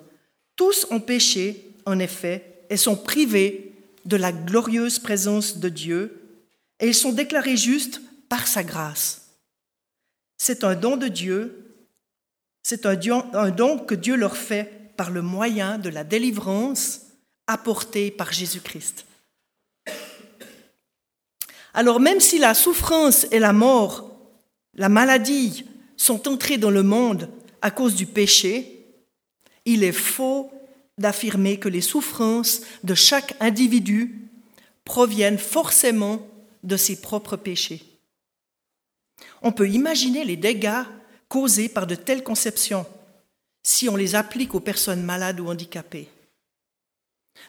Tous 0.55 0.85
ont 0.91 0.99
péché, 0.99 1.73
en 1.85 1.97
effet, 1.97 2.65
et 2.69 2.77
sont 2.77 2.95
privés 2.95 3.73
de 4.05 4.15
la 4.15 4.31
glorieuse 4.31 4.99
présence 4.99 5.57
de 5.57 5.69
Dieu, 5.69 6.21
et 6.79 6.87
ils 6.87 6.95
sont 6.95 7.13
déclarés 7.13 7.57
justes 7.57 7.99
par 8.29 8.47
sa 8.47 8.63
grâce. 8.63 9.31
C'est 10.37 10.63
un 10.63 10.75
don 10.75 10.97
de 10.97 11.07
Dieu, 11.07 11.87
c'est 12.61 12.85
un, 12.85 12.95
don 13.49 13.79
que 13.79 13.95
Dieu 13.95 14.15
leur 14.15 14.37
fait 14.37 14.93
par 14.97 15.09
le 15.09 15.23
moyen 15.23 15.79
de 15.79 15.89
la 15.89 16.03
délivrance 16.03 17.01
apportée 17.47 18.11
par 18.11 18.31
Jésus-Christ. 18.31 19.05
Alors 21.75 22.00
même 22.00 22.22
si 22.22 22.39
la 22.39 22.53
souffrance 22.53 23.27
et 23.32 23.39
la 23.39 23.51
mort, 23.51 24.10
la 24.75 24.88
maladie 24.88 25.65
sont 25.98 26.29
entrées 26.29 26.58
dans 26.58 26.72
le 26.72 26.84
monde 26.84 27.29
à 27.62 27.70
cause 27.70 27.96
du 27.96 28.05
péché, 28.05 28.88
il 29.65 29.84
est 29.84 29.91
faux 29.91 30.51
d'affirmer 30.98 31.60
que 31.60 31.67
les 31.67 31.82
souffrances 31.82 32.62
de 32.86 32.96
chaque 32.96 33.36
individu 33.41 34.29
proviennent 34.86 35.38
forcément 35.38 36.25
de 36.63 36.77
ses 36.77 37.01
propres 37.01 37.36
péchés. 37.36 37.84
On 39.41 39.51
peut 39.51 39.70
imaginer 39.70 40.24
les 40.24 40.38
dégâts 40.38 40.84
causés 41.27 41.67
par 41.67 41.88
de 41.88 41.96
telles 41.96 42.24
conceptions 42.24 42.86
si 43.63 43.89
on 43.89 43.98
les 43.98 44.15
applique 44.15 44.55
aux 44.55 44.62
personnes 44.62 45.03
malades 45.03 45.41
ou 45.41 45.50
handicapées. 45.50 46.08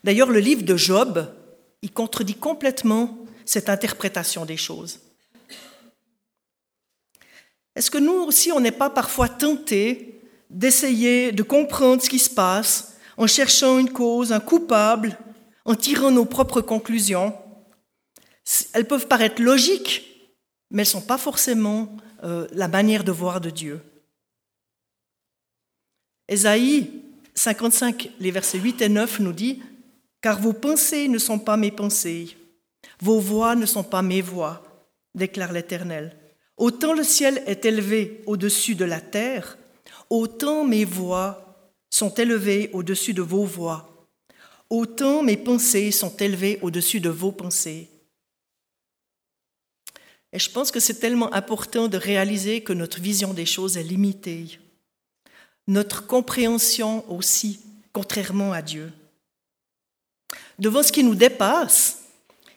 D'ailleurs, 0.02 0.30
le 0.30 0.40
livre 0.40 0.62
de 0.62 0.76
Job, 0.76 1.32
il 1.82 1.92
contredit 1.92 2.34
complètement 2.34 3.25
cette 3.46 3.70
interprétation 3.70 4.44
des 4.44 4.58
choses. 4.58 5.00
Est-ce 7.74 7.90
que 7.90 7.98
nous 7.98 8.12
aussi, 8.12 8.52
on 8.52 8.60
n'est 8.60 8.70
pas 8.72 8.90
parfois 8.90 9.28
tentés 9.28 10.20
d'essayer 10.50 11.32
de 11.32 11.42
comprendre 11.42 12.02
ce 12.02 12.10
qui 12.10 12.18
se 12.18 12.30
passe 12.30 12.96
en 13.16 13.26
cherchant 13.26 13.78
une 13.78 13.92
cause, 13.92 14.32
un 14.32 14.40
coupable, 14.40 15.18
en 15.64 15.74
tirant 15.74 16.10
nos 16.10 16.24
propres 16.24 16.60
conclusions? 16.60 17.34
Elles 18.72 18.86
peuvent 18.86 19.06
paraître 19.06 19.42
logiques, 19.42 20.30
mais 20.70 20.82
elles 20.82 20.88
ne 20.88 21.00
sont 21.00 21.00
pas 21.00 21.18
forcément 21.18 21.96
euh, 22.24 22.46
la 22.52 22.68
manière 22.68 23.04
de 23.04 23.12
voir 23.12 23.40
de 23.40 23.50
Dieu. 23.50 23.80
Ésaïe 26.28 26.90
55, 27.34 28.10
les 28.18 28.30
versets 28.30 28.58
8 28.58 28.82
et 28.82 28.88
9 28.88 29.20
nous 29.20 29.32
dit, 29.32 29.62
Car 30.22 30.40
vos 30.40 30.54
pensées 30.54 31.08
ne 31.08 31.18
sont 31.18 31.38
pas 31.38 31.56
mes 31.56 31.70
pensées, 31.70 32.36
vos 33.00 33.20
voix 33.20 33.54
ne 33.54 33.66
sont 33.66 33.84
pas 33.84 34.02
mes 34.02 34.22
voix, 34.22 34.62
déclare 35.14 35.52
l'Éternel. 35.52 36.16
Autant 36.56 36.92
le 36.92 37.04
ciel 37.04 37.42
est 37.46 37.64
élevé 37.64 38.22
au-dessus 38.26 38.74
de 38.74 38.84
la 38.84 39.00
terre, 39.00 39.58
autant 40.08 40.64
mes 40.64 40.84
voix 40.84 41.72
sont 41.90 42.12
élevées 42.14 42.70
au-dessus 42.72 43.12
de 43.12 43.22
vos 43.22 43.44
voix, 43.44 44.06
autant 44.70 45.22
mes 45.22 45.36
pensées 45.36 45.90
sont 45.90 46.16
élevées 46.16 46.58
au-dessus 46.62 47.00
de 47.00 47.10
vos 47.10 47.32
pensées. 47.32 47.90
Et 50.32 50.38
je 50.38 50.50
pense 50.50 50.70
que 50.70 50.80
c'est 50.80 50.98
tellement 50.98 51.32
important 51.32 51.88
de 51.88 51.96
réaliser 51.96 52.62
que 52.62 52.72
notre 52.72 53.00
vision 53.00 53.32
des 53.32 53.46
choses 53.46 53.76
est 53.76 53.82
limitée, 53.82 54.58
notre 55.66 56.06
compréhension 56.06 57.10
aussi, 57.10 57.60
contrairement 57.92 58.52
à 58.52 58.62
Dieu. 58.62 58.92
Devant 60.58 60.82
ce 60.82 60.92
qui 60.92 61.04
nous 61.04 61.14
dépasse, 61.14 62.05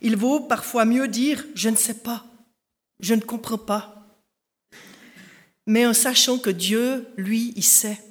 il 0.02 0.16
vaut 0.16 0.42
parfois 0.42 0.86
mieux 0.86 1.08
dire⁇ 1.08 1.42
je 1.56 1.70
ne 1.70 1.76
sais 1.76 2.00
pas, 2.00 2.26
je 3.00 3.14
ne 3.14 3.22
comprends 3.22 3.58
pas⁇ 3.58 3.96
mais 5.70 5.86
en 5.86 5.94
sachant 5.94 6.40
que 6.40 6.50
Dieu, 6.50 7.08
lui, 7.16 7.54
il 7.56 7.64
sait 7.64 8.02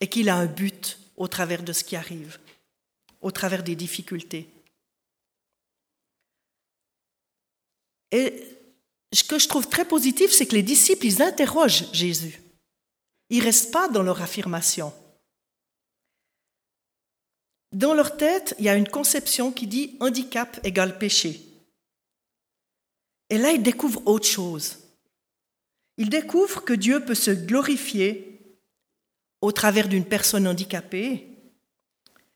et 0.00 0.06
qu'il 0.06 0.28
a 0.28 0.36
un 0.36 0.46
but 0.46 0.96
au 1.16 1.26
travers 1.26 1.64
de 1.64 1.72
ce 1.72 1.82
qui 1.82 1.96
arrive, 1.96 2.38
au 3.20 3.32
travers 3.32 3.64
des 3.64 3.74
difficultés. 3.74 4.48
Et 8.12 8.44
ce 9.12 9.24
que 9.24 9.40
je 9.40 9.48
trouve 9.48 9.68
très 9.68 9.84
positif, 9.84 10.30
c'est 10.30 10.46
que 10.46 10.54
les 10.54 10.62
disciples, 10.62 11.04
ils 11.04 11.20
interrogent 11.20 11.92
Jésus. 11.92 12.40
Ils 13.28 13.40
ne 13.40 13.44
restent 13.44 13.72
pas 13.72 13.88
dans 13.88 14.04
leur 14.04 14.22
affirmation. 14.22 14.92
Dans 17.72 17.94
leur 17.94 18.16
tête, 18.16 18.54
il 18.58 18.64
y 18.64 18.68
a 18.68 18.74
une 18.74 18.88
conception 18.88 19.52
qui 19.52 19.66
dit 19.66 19.96
handicap 20.00 20.58
égale 20.64 20.98
péché. 20.98 21.40
Et 23.28 23.38
là, 23.38 23.52
ils 23.52 23.62
découvrent 23.62 24.06
autre 24.06 24.26
chose. 24.26 24.78
Ils 25.96 26.10
découvrent 26.10 26.64
que 26.64 26.72
Dieu 26.72 27.04
peut 27.04 27.14
se 27.14 27.30
glorifier 27.30 28.58
au 29.40 29.52
travers 29.52 29.88
d'une 29.88 30.04
personne 30.04 30.48
handicapée 30.48 31.28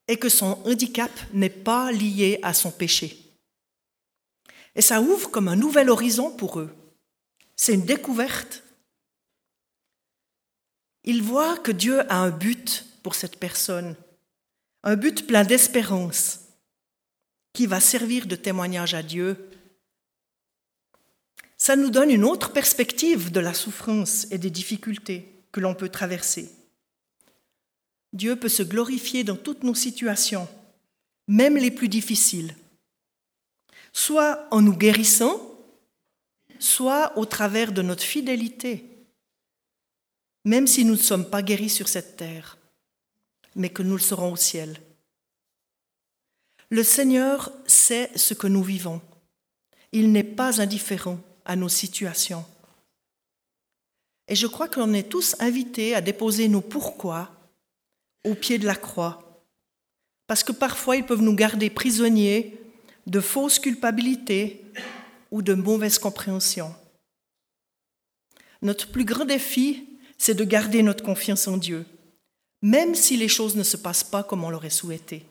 et 0.07 0.19
que 0.19 0.29
son 0.29 0.62
handicap 0.64 1.11
n'est 1.33 1.50
pas 1.50 1.91
lié 1.91 2.38
à 2.43 2.55
son 2.55 2.71
péché. 2.71 3.19
Et 4.76 4.83
ça 4.83 5.00
ouvre 5.00 5.31
comme 5.31 5.49
un 5.49 5.57
nouvel 5.57 5.91
horizon 5.91 6.31
pour 6.31 6.61
eux. 6.61 6.75
C'est 7.57 7.75
une 7.75 7.85
découverte. 7.85 8.62
Ils 11.05 11.23
voient 11.23 11.59
que 11.59 11.73
Dieu 11.73 12.00
a 12.11 12.19
un 12.19 12.31
but 12.31 12.87
pour 13.03 13.14
cette 13.14 13.38
personne, 13.38 13.97
un 14.85 14.97
but 14.97 15.26
plein 15.26 15.45
d'espérance, 15.45 16.41
qui 17.55 17.67
va 17.67 17.81
servir 17.81 18.26
de 18.26 18.37
témoignage 18.37 18.93
à 18.93 19.03
Dieu. 19.03 19.50
Ça 21.57 21.75
nous 21.75 21.88
donne 21.88 22.11
une 22.11 22.25
autre 22.25 22.53
perspective 22.53 23.33
de 23.33 23.41
la 23.41 23.55
souffrance 23.55 24.26
et 24.31 24.37
des 24.37 24.50
difficultés 24.50 25.43
que 25.53 25.61
l'on 25.61 25.75
peut 25.75 25.88
traverser. 25.88 26.50
Dieu 28.12 28.37
peut 28.37 28.50
se 28.50 28.62
glorifier 28.62 29.25
dans 29.25 29.37
toutes 29.37 29.62
nos 29.62 29.75
situations, 29.75 30.47
même 31.29 31.57
les 31.57 31.71
plus 31.71 31.88
difficiles, 31.88 32.55
soit 33.93 34.47
en 34.50 34.61
nous 34.61 34.76
guérissant, 34.76 35.41
soit 36.59 37.17
au 37.17 37.25
travers 37.25 37.73
de 37.73 37.81
notre 37.81 38.03
fidélité, 38.03 38.85
même 40.45 40.67
si 40.67 40.85
nous 40.85 40.95
ne 40.95 40.99
sommes 40.99 41.31
pas 41.31 41.43
guéris 41.43 41.71
sur 41.71 41.88
cette 41.88 42.17
terre, 42.17 42.59
mais 43.54 43.70
que 43.70 43.82
nous 43.82 43.94
le 43.94 44.00
serons 44.00 44.32
au 44.32 44.37
ciel. 44.37 44.80
Le 46.70 46.82
Seigneur 46.82 47.52
sait 47.66 48.11
ce 48.16 48.34
que 48.34 48.46
nous 48.46 48.62
vivons. 48.62 49.00
Il 49.92 50.12
n'est 50.12 50.25
pas 50.25 50.61
indifférent 50.61 51.20
à 51.44 51.56
nos 51.56 51.68
situations. 51.68 52.44
Et 54.28 54.34
je 54.34 54.46
crois 54.46 54.68
qu'on 54.68 54.94
est 54.94 55.08
tous 55.08 55.37
invités 55.38 55.94
à 55.94 56.00
déposer 56.00 56.49
nos 56.49 56.62
pourquoi 56.62 57.30
au 58.25 58.34
pied 58.34 58.58
de 58.58 58.66
la 58.66 58.75
croix. 58.75 59.42
Parce 60.26 60.42
que 60.42 60.52
parfois 60.52 60.96
ils 60.96 61.04
peuvent 61.04 61.23
nous 61.23 61.34
garder 61.34 61.68
prisonniers 61.68 62.58
de 63.06 63.20
fausses 63.20 63.58
culpabilités 63.58 64.64
ou 65.30 65.42
de 65.42 65.54
mauvaises 65.54 65.99
compréhensions. 65.99 66.75
Notre 68.62 68.90
plus 68.90 69.04
grand 69.04 69.26
défi, 69.26 69.87
c'est 70.16 70.34
de 70.34 70.44
garder 70.44 70.82
notre 70.82 71.04
confiance 71.04 71.46
en 71.46 71.58
Dieu, 71.58 71.84
même 72.64 72.94
si 72.94 73.18
les 73.18 73.28
choses 73.28 73.56
ne 73.56 73.62
se 73.62 73.76
passent 73.76 74.02
pas 74.02 74.23
comme 74.23 74.42
on 74.42 74.49
l'aurait 74.49 74.71
souhaité. 74.71 75.23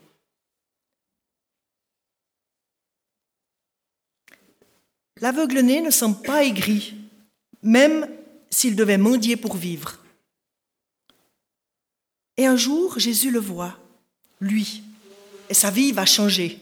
L'aveugle-né 5.20 5.82
ne 5.82 5.90
semble 5.90 6.22
pas 6.22 6.44
aigri, 6.44 6.94
même 7.64 8.08
s'il 8.52 8.76
devait 8.76 9.00
mendier 9.00 9.36
pour 9.36 9.56
vivre. 9.56 9.98
Et 12.38 12.46
un 12.46 12.56
jour, 12.56 13.00
Jésus 13.00 13.32
le 13.32 13.40
voit, 13.40 13.80
lui, 14.40 14.84
et 15.50 15.56
sa 15.56 15.72
vie 15.72 15.92
va 15.92 16.06
changer. 16.06 16.60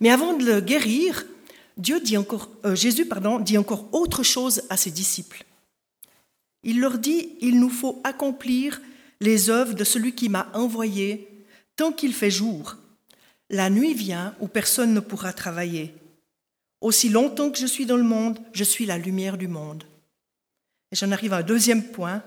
Mais 0.00 0.10
avant 0.10 0.34
de 0.34 0.44
le 0.44 0.60
guérir, 0.60 1.24
Dieu 1.78 2.00
dit 2.00 2.18
encore, 2.18 2.50
euh, 2.66 2.74
Jésus 2.74 3.06
pardon, 3.06 3.38
dit 3.38 3.56
encore 3.56 3.88
autre 3.94 4.22
chose 4.22 4.62
à 4.68 4.76
ses 4.76 4.90
disciples. 4.90 5.46
Il 6.64 6.80
leur 6.80 6.98
dit, 6.98 7.30
il 7.40 7.58
nous 7.58 7.70
faut 7.70 7.98
accomplir 8.04 8.82
les 9.20 9.50
œuvres 9.50 9.74
de 9.74 9.84
celui 9.84 10.14
qui 10.14 10.28
m'a 10.28 10.50
envoyé 10.54 11.28
tant 11.76 11.92
qu'il 11.92 12.14
fait 12.14 12.30
jour. 12.30 12.76
La 13.48 13.70
nuit 13.70 13.94
vient 13.94 14.34
où 14.40 14.48
personne 14.48 14.94
ne 14.94 15.00
pourra 15.00 15.32
travailler. 15.32 15.94
Aussi 16.80 17.08
longtemps 17.08 17.50
que 17.50 17.58
je 17.58 17.66
suis 17.66 17.86
dans 17.86 17.96
le 17.96 18.02
monde, 18.02 18.38
je 18.52 18.64
suis 18.64 18.86
la 18.86 18.96
lumière 18.96 19.36
du 19.36 19.48
monde. 19.48 19.84
J'en 20.92 21.12
arrive 21.12 21.32
à 21.32 21.38
un 21.38 21.42
deuxième 21.42 21.84
point, 21.84 22.22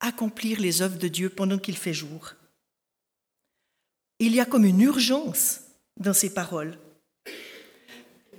accomplir 0.00 0.60
les 0.60 0.82
œuvres 0.82 0.98
de 0.98 1.08
Dieu 1.08 1.28
pendant 1.28 1.58
qu'il 1.58 1.76
fait 1.76 1.94
jour. 1.94 2.34
Il 4.18 4.34
y 4.34 4.40
a 4.40 4.44
comme 4.44 4.64
une 4.64 4.80
urgence 4.80 5.60
dans 5.96 6.14
ces 6.14 6.32
paroles. 6.32 6.78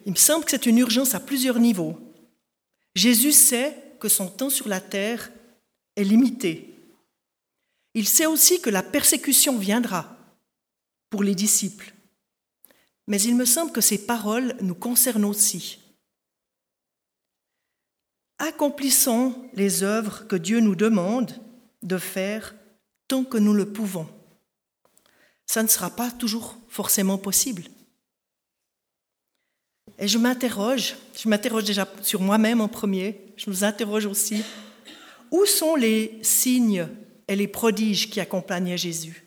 Il 0.05 0.11
me 0.11 0.17
semble 0.17 0.45
que 0.45 0.51
c'est 0.51 0.65
une 0.65 0.77
urgence 0.77 1.15
à 1.15 1.19
plusieurs 1.19 1.59
niveaux. 1.59 1.97
Jésus 2.95 3.31
sait 3.31 3.75
que 3.99 4.09
son 4.09 4.27
temps 4.27 4.49
sur 4.49 4.67
la 4.67 4.79
terre 4.79 5.31
est 5.95 6.03
limité. 6.03 6.72
Il 7.93 8.07
sait 8.07 8.25
aussi 8.25 8.61
que 8.61 8.69
la 8.69 8.83
persécution 8.83 9.57
viendra 9.57 10.17
pour 11.09 11.23
les 11.23 11.35
disciples. 11.35 11.93
Mais 13.07 13.21
il 13.21 13.35
me 13.35 13.45
semble 13.45 13.71
que 13.71 13.81
ces 13.81 14.05
paroles 14.05 14.55
nous 14.61 14.75
concernent 14.75 15.25
aussi. 15.25 15.79
Accomplissons 18.39 19.49
les 19.53 19.83
œuvres 19.83 20.27
que 20.27 20.35
Dieu 20.35 20.59
nous 20.59 20.75
demande 20.75 21.39
de 21.83 21.97
faire 21.97 22.55
tant 23.07 23.23
que 23.23 23.37
nous 23.37 23.53
le 23.53 23.71
pouvons. 23.71 24.07
Ça 25.45 25.61
ne 25.61 25.67
sera 25.67 25.89
pas 25.89 26.09
toujours 26.09 26.57
forcément 26.69 27.17
possible. 27.17 27.63
Et 29.99 30.07
je 30.07 30.17
m'interroge, 30.17 30.95
je 31.15 31.29
m'interroge 31.29 31.65
déjà 31.65 31.87
sur 32.01 32.21
moi-même 32.21 32.61
en 32.61 32.67
premier, 32.67 33.33
je 33.37 33.49
nous 33.49 33.63
interroge 33.63 34.05
aussi, 34.05 34.41
où 35.29 35.45
sont 35.45 35.75
les 35.75 36.19
signes 36.23 36.87
les 37.35 37.47
prodiges 37.47 38.09
qui 38.09 38.19
accompagnaient 38.19 38.77
Jésus 38.77 39.25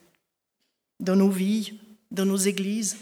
dans 1.00 1.16
nos 1.16 1.30
vies, 1.30 1.78
dans 2.10 2.26
nos 2.26 2.36
églises 2.36 2.96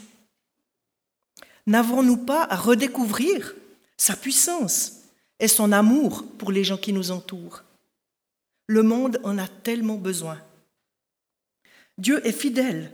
N'avons-nous 1.67 2.17
pas 2.17 2.43
à 2.43 2.55
redécouvrir 2.55 3.55
sa 3.97 4.15
puissance 4.15 5.01
et 5.39 5.47
son 5.47 5.71
amour 5.71 6.23
pour 6.37 6.51
les 6.51 6.63
gens 6.63 6.77
qui 6.77 6.93
nous 6.93 7.11
entourent? 7.11 7.63
Le 8.67 8.83
monde 8.83 9.19
en 9.23 9.37
a 9.37 9.47
tellement 9.47 9.95
besoin. 9.95 10.39
Dieu 11.97 12.25
est 12.25 12.31
fidèle 12.31 12.91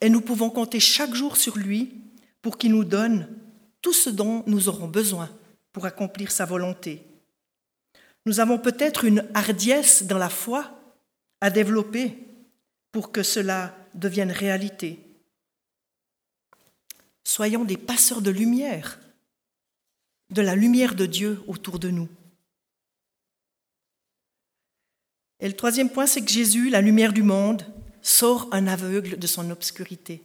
et 0.00 0.10
nous 0.10 0.20
pouvons 0.20 0.50
compter 0.50 0.80
chaque 0.80 1.14
jour 1.14 1.36
sur 1.36 1.56
lui 1.56 1.92
pour 2.40 2.58
qu'il 2.58 2.72
nous 2.72 2.84
donne 2.84 3.28
tout 3.80 3.92
ce 3.92 4.10
dont 4.10 4.44
nous 4.46 4.68
aurons 4.68 4.88
besoin 4.88 5.28
pour 5.72 5.86
accomplir 5.86 6.30
sa 6.30 6.44
volonté. 6.44 7.02
Nous 8.26 8.38
avons 8.38 8.58
peut-être 8.58 9.04
une 9.04 9.26
hardiesse 9.34 10.04
dans 10.04 10.18
la 10.18 10.30
foi 10.30 10.70
à 11.44 11.50
développer 11.50 12.16
pour 12.90 13.12
que 13.12 13.22
cela 13.22 13.76
devienne 13.92 14.32
réalité. 14.32 14.98
Soyons 17.22 17.66
des 17.66 17.76
passeurs 17.76 18.22
de 18.22 18.30
lumière, 18.30 18.98
de 20.30 20.40
la 20.40 20.54
lumière 20.54 20.94
de 20.94 21.04
Dieu 21.04 21.42
autour 21.46 21.78
de 21.78 21.90
nous. 21.90 22.08
Et 25.38 25.46
le 25.46 25.54
troisième 25.54 25.90
point, 25.90 26.06
c'est 26.06 26.24
que 26.24 26.30
Jésus, 26.30 26.70
la 26.70 26.80
lumière 26.80 27.12
du 27.12 27.22
monde, 27.22 27.66
sort 28.00 28.48
un 28.50 28.66
aveugle 28.66 29.18
de 29.18 29.26
son 29.26 29.50
obscurité. 29.50 30.22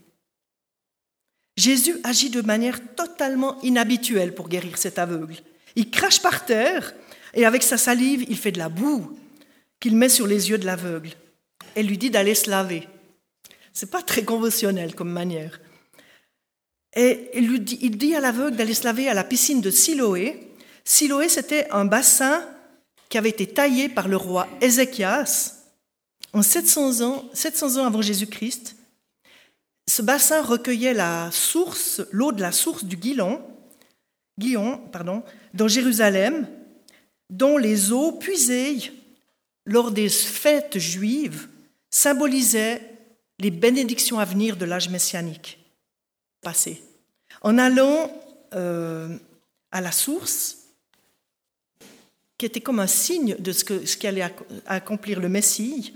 Jésus 1.58 1.98
agit 2.06 2.30
de 2.30 2.42
manière 2.42 2.96
totalement 2.96 3.62
inhabituelle 3.62 4.34
pour 4.34 4.48
guérir 4.48 4.78
cet 4.78 4.98
aveugle. 4.98 5.36
Il 5.76 5.92
crache 5.92 6.22
par 6.22 6.46
terre 6.46 6.94
et 7.34 7.46
avec 7.46 7.62
sa 7.62 7.78
salive, 7.78 8.24
il 8.30 8.38
fait 8.38 8.54
de 8.54 8.60
la 8.60 8.70
boue 8.70 9.20
qu'il 9.80 9.96
met 9.96 10.10
sur 10.10 10.28
les 10.28 10.50
yeux 10.50 10.58
de 10.58 10.66
l'aveugle 10.66 11.12
et 11.76 11.84
lui 11.84 11.98
dit 11.98 12.10
d'aller 12.10 12.36
se 12.36 12.50
laver. 12.50 12.88
C'est 13.74 13.92
pas 13.92 14.02
très 14.02 14.24
conventionnel 14.24 14.96
comme 14.96 15.12
manière. 15.12 15.60
Et 16.96 17.30
il, 17.34 17.48
lui 17.48 17.60
dit, 17.60 17.78
il 17.82 17.98
dit 17.98 18.16
à 18.16 18.20
l'aveugle 18.20 18.58
d'aller 18.58 18.74
se 18.74 18.84
laver 18.84 19.08
à 19.08 19.14
la 19.14 19.24
piscine 19.24 19.62
de 19.62 19.72
Siloé. 19.72 20.52
Siloé, 20.84 21.30
c'était 21.30 21.70
un 21.72 21.86
bassin 21.86 22.44
qui 23.10 23.18
avait 23.18 23.30
été 23.30 23.48
taillé 23.48 23.90
par 23.90 24.08
le 24.08 24.18
roi 24.18 24.48
Ézéchias 24.62 25.56
en 26.34 26.42
700 26.42 27.02
ans, 27.02 27.30
700 27.34 27.78
ans 27.78 27.86
avant 27.86 28.02
Jésus-Christ. 28.02 28.76
Ce 29.88 30.02
bassin 30.02 30.42
recueillait 30.42 30.94
la 30.94 31.30
source, 31.32 32.02
l'eau 32.12 32.32
de 32.32 32.42
la 32.42 32.52
source 32.52 32.84
du 32.84 32.98
Guillon, 32.98 33.42
Guillon 34.38 34.78
pardon, 34.92 35.24
dans 35.54 35.68
Jérusalem, 35.68 36.48
dont 37.30 37.58
les 37.58 37.92
eaux 37.92 38.12
puisées 38.12 38.92
lors 39.70 39.92
des 39.92 40.10
fêtes 40.10 40.80
juives 40.80 41.48
symbolisaient 41.92 42.82
les 43.40 43.52
bénédictions 43.52 44.20
à 44.20 44.26
venir 44.26 44.58
de 44.58 44.66
l'âge 44.66 44.90
messianique 44.90 45.60
passé. 46.42 46.82
En 47.42 47.58
allant 47.58 48.12
euh, 48.54 49.16
à 49.72 49.82
la 49.82 49.92
source, 49.92 50.58
qui 52.38 52.46
était 52.46 52.62
comme 52.62 52.80
un 52.80 52.88
signe 52.88 53.36
de 53.38 53.52
ce, 53.52 53.98
qu'allait 53.98 54.34
accomplir 54.66 55.20
le 55.20 55.30
Messie, 55.30 55.94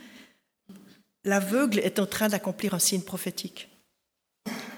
l'aveugle 1.23 1.79
est 1.79 1.99
en 1.99 2.05
train 2.05 2.29
d'accomplir 2.29 2.73
un 2.73 2.79
signe 2.79 3.01
prophétique. 3.01 3.69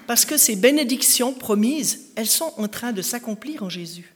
Parce 0.06 0.24
que 0.24 0.36
ces 0.36 0.56
bénédictions 0.56 1.34
promises, 1.34 2.12
elles 2.14 2.28
sont 2.28 2.54
en 2.56 2.68
train 2.68 2.92
de 2.92 3.02
s'accomplir 3.02 3.62
en 3.62 3.68
Jésus. 3.68 4.15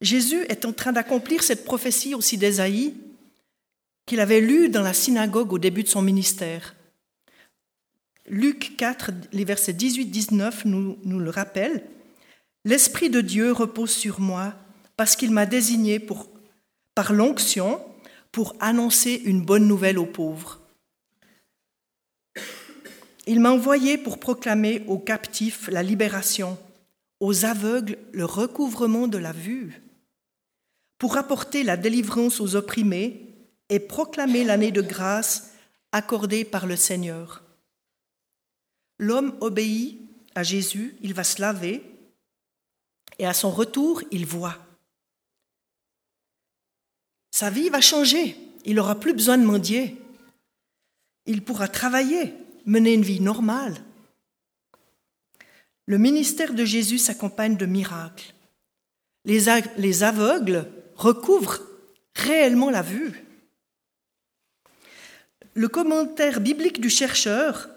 Jésus 0.00 0.44
est 0.48 0.64
en 0.64 0.72
train 0.72 0.92
d'accomplir 0.92 1.42
cette 1.42 1.64
prophétie 1.64 2.14
aussi 2.14 2.36
d'Ésaïe 2.36 2.94
qu'il 4.06 4.20
avait 4.20 4.40
lue 4.40 4.68
dans 4.68 4.82
la 4.82 4.92
synagogue 4.92 5.52
au 5.52 5.58
début 5.58 5.82
de 5.82 5.88
son 5.88 6.02
ministère. 6.02 6.74
Luc 8.28 8.76
4, 8.76 9.10
les 9.32 9.44
versets 9.44 9.72
18-19 9.72 10.62
nous, 10.64 11.18
le 11.18 11.30
rappellent. 11.30 11.84
L'Esprit 12.64 13.10
de 13.10 13.20
Dieu 13.20 13.52
repose 13.52 13.90
sur 13.90 14.20
moi 14.20 14.54
parce 14.96 15.16
qu'il 15.16 15.30
m'a 15.30 15.46
désigné 15.46 16.04
par 16.94 17.12
l'onction 17.12 17.80
pour 18.32 18.54
annoncer 18.60 19.22
une 19.24 19.44
bonne 19.44 19.66
nouvelle 19.66 19.98
aux 19.98 20.06
pauvres. 20.06 20.60
Il 23.26 23.40
m'a 23.40 23.50
envoyé 23.50 23.98
pour 23.98 24.18
proclamer 24.18 24.84
aux 24.86 24.98
captifs 24.98 25.68
la 25.68 25.82
libération, 25.82 26.58
aux 27.18 27.44
aveugles 27.44 27.98
le 28.12 28.24
recouvrement 28.24 29.08
de 29.08 29.18
la 29.18 29.32
vue, 29.32 29.85
pour 30.98 31.16
apporter 31.16 31.62
la 31.62 31.76
délivrance 31.76 32.40
aux 32.40 32.56
opprimés 32.56 33.34
et 33.68 33.80
proclamer 33.80 34.44
l'année 34.44 34.72
de 34.72 34.82
grâce 34.82 35.50
accordée 35.92 36.44
par 36.44 36.66
le 36.66 36.76
Seigneur. 36.76 37.42
L'homme 38.98 39.36
obéit 39.40 40.00
à 40.34 40.42
Jésus, 40.42 40.96
il 41.02 41.14
va 41.14 41.24
se 41.24 41.40
laver, 41.40 41.82
et 43.18 43.26
à 43.26 43.34
son 43.34 43.50
retour, 43.50 44.02
il 44.10 44.26
voit. 44.26 44.56
Sa 47.30 47.50
vie 47.50 47.68
va 47.68 47.80
changer, 47.80 48.36
il 48.64 48.76
n'aura 48.76 48.98
plus 48.98 49.12
besoin 49.12 49.38
de 49.38 49.44
mendier, 49.44 49.96
il 51.26 51.42
pourra 51.42 51.68
travailler, 51.68 52.34
mener 52.64 52.94
une 52.94 53.02
vie 53.02 53.20
normale. 53.20 53.76
Le 55.86 55.98
ministère 55.98 56.52
de 56.52 56.64
Jésus 56.64 56.98
s'accompagne 56.98 57.56
de 57.56 57.66
miracles. 57.66 58.34
les, 59.24 60.02
aveugles 60.02 60.66
recouvrent 60.96 61.60
réellement 62.14 62.70
la 62.70 62.82
vue. 62.82 63.24
Le 65.54 65.68
commentaire 65.68 66.40
biblique 66.40 66.80
du 66.80 66.90
chercheur 66.90 67.68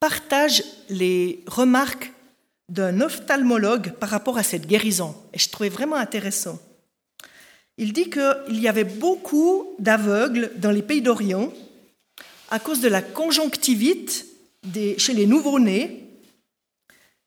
partage 0.00 0.62
les 0.88 1.42
remarques 1.46 2.12
d'un 2.68 3.00
ophtalmologue 3.00 3.92
par 3.92 4.08
rapport 4.08 4.38
à 4.38 4.42
cette 4.42 4.66
guérison, 4.66 5.14
et 5.32 5.38
je 5.38 5.48
trouvais 5.50 5.68
vraiment 5.68 5.96
intéressant. 5.96 6.58
Il 7.78 7.92
dit 7.92 8.10
qu'il 8.10 8.60
y 8.60 8.68
avait 8.68 8.84
beaucoup 8.84 9.74
d'aveugles 9.78 10.52
dans 10.56 10.70
les 10.70 10.82
pays 10.82 11.02
d'Orient 11.02 11.52
à 12.50 12.58
cause 12.58 12.80
de 12.80 12.88
la 12.88 13.02
conjonctivite 13.02 14.26
chez 14.98 15.14
les 15.14 15.26
nouveau-nés, 15.26 16.06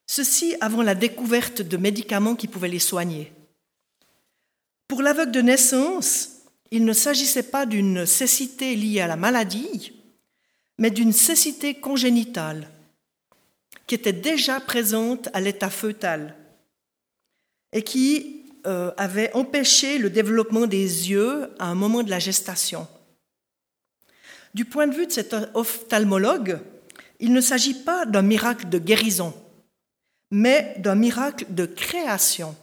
ceci 0.06 0.56
avant 0.62 0.84
la 0.84 0.95
découverte 0.95 1.62
de 1.62 1.78
médicaments 1.78 2.36
qui 2.36 2.47
pouvaient 2.47 2.67
les 2.67 2.80
soigner. 2.80 3.32
Pour 4.94 5.02
l'aveugle 5.02 5.32
de 5.32 5.42
naissance, 5.42 6.44
il 6.70 6.86
ne 6.86 6.94
s'agissait 6.94 7.50
pas 7.50 7.66
d'une 7.66 8.06
cécité 8.06 8.76
liée 8.76 9.02
à 9.02 9.08
la 9.08 9.16
maladie, 9.16 9.92
mais 10.78 10.92
d'une 10.92 11.14
cécité 11.14 11.74
congénitale 11.74 12.70
qui 13.88 13.96
était 13.96 14.14
déjà 14.14 14.60
présente 14.60 15.30
à 15.34 15.42
l'état 15.42 15.72
fœtal 15.72 16.36
et 17.72 17.82
qui 17.82 18.46
euh, 18.68 18.92
avait 18.96 19.34
empêché 19.34 19.98
le 19.98 20.12
développement 20.12 20.68
des 20.68 21.10
yeux 21.10 21.50
à 21.58 21.66
un 21.66 21.76
moment 21.76 22.04
de 22.04 22.12
la 22.12 22.20
gestation. 22.20 22.88
Du 24.54 24.64
point 24.64 24.86
de 24.86 24.94
vue 24.94 25.08
de 25.08 25.12
cet 25.12 25.36
ophtalmologue, 25.56 26.60
il 27.20 27.34
ne 27.34 27.42
s'agit 27.42 27.84
pas 27.84 28.06
d'un 28.06 28.22
miracle 28.22 28.70
de 28.70 28.78
guérison, 28.78 29.34
mais 30.30 30.76
d'un 30.78 30.94
miracle 30.94 31.48
de 31.50 31.66
création 31.66 32.56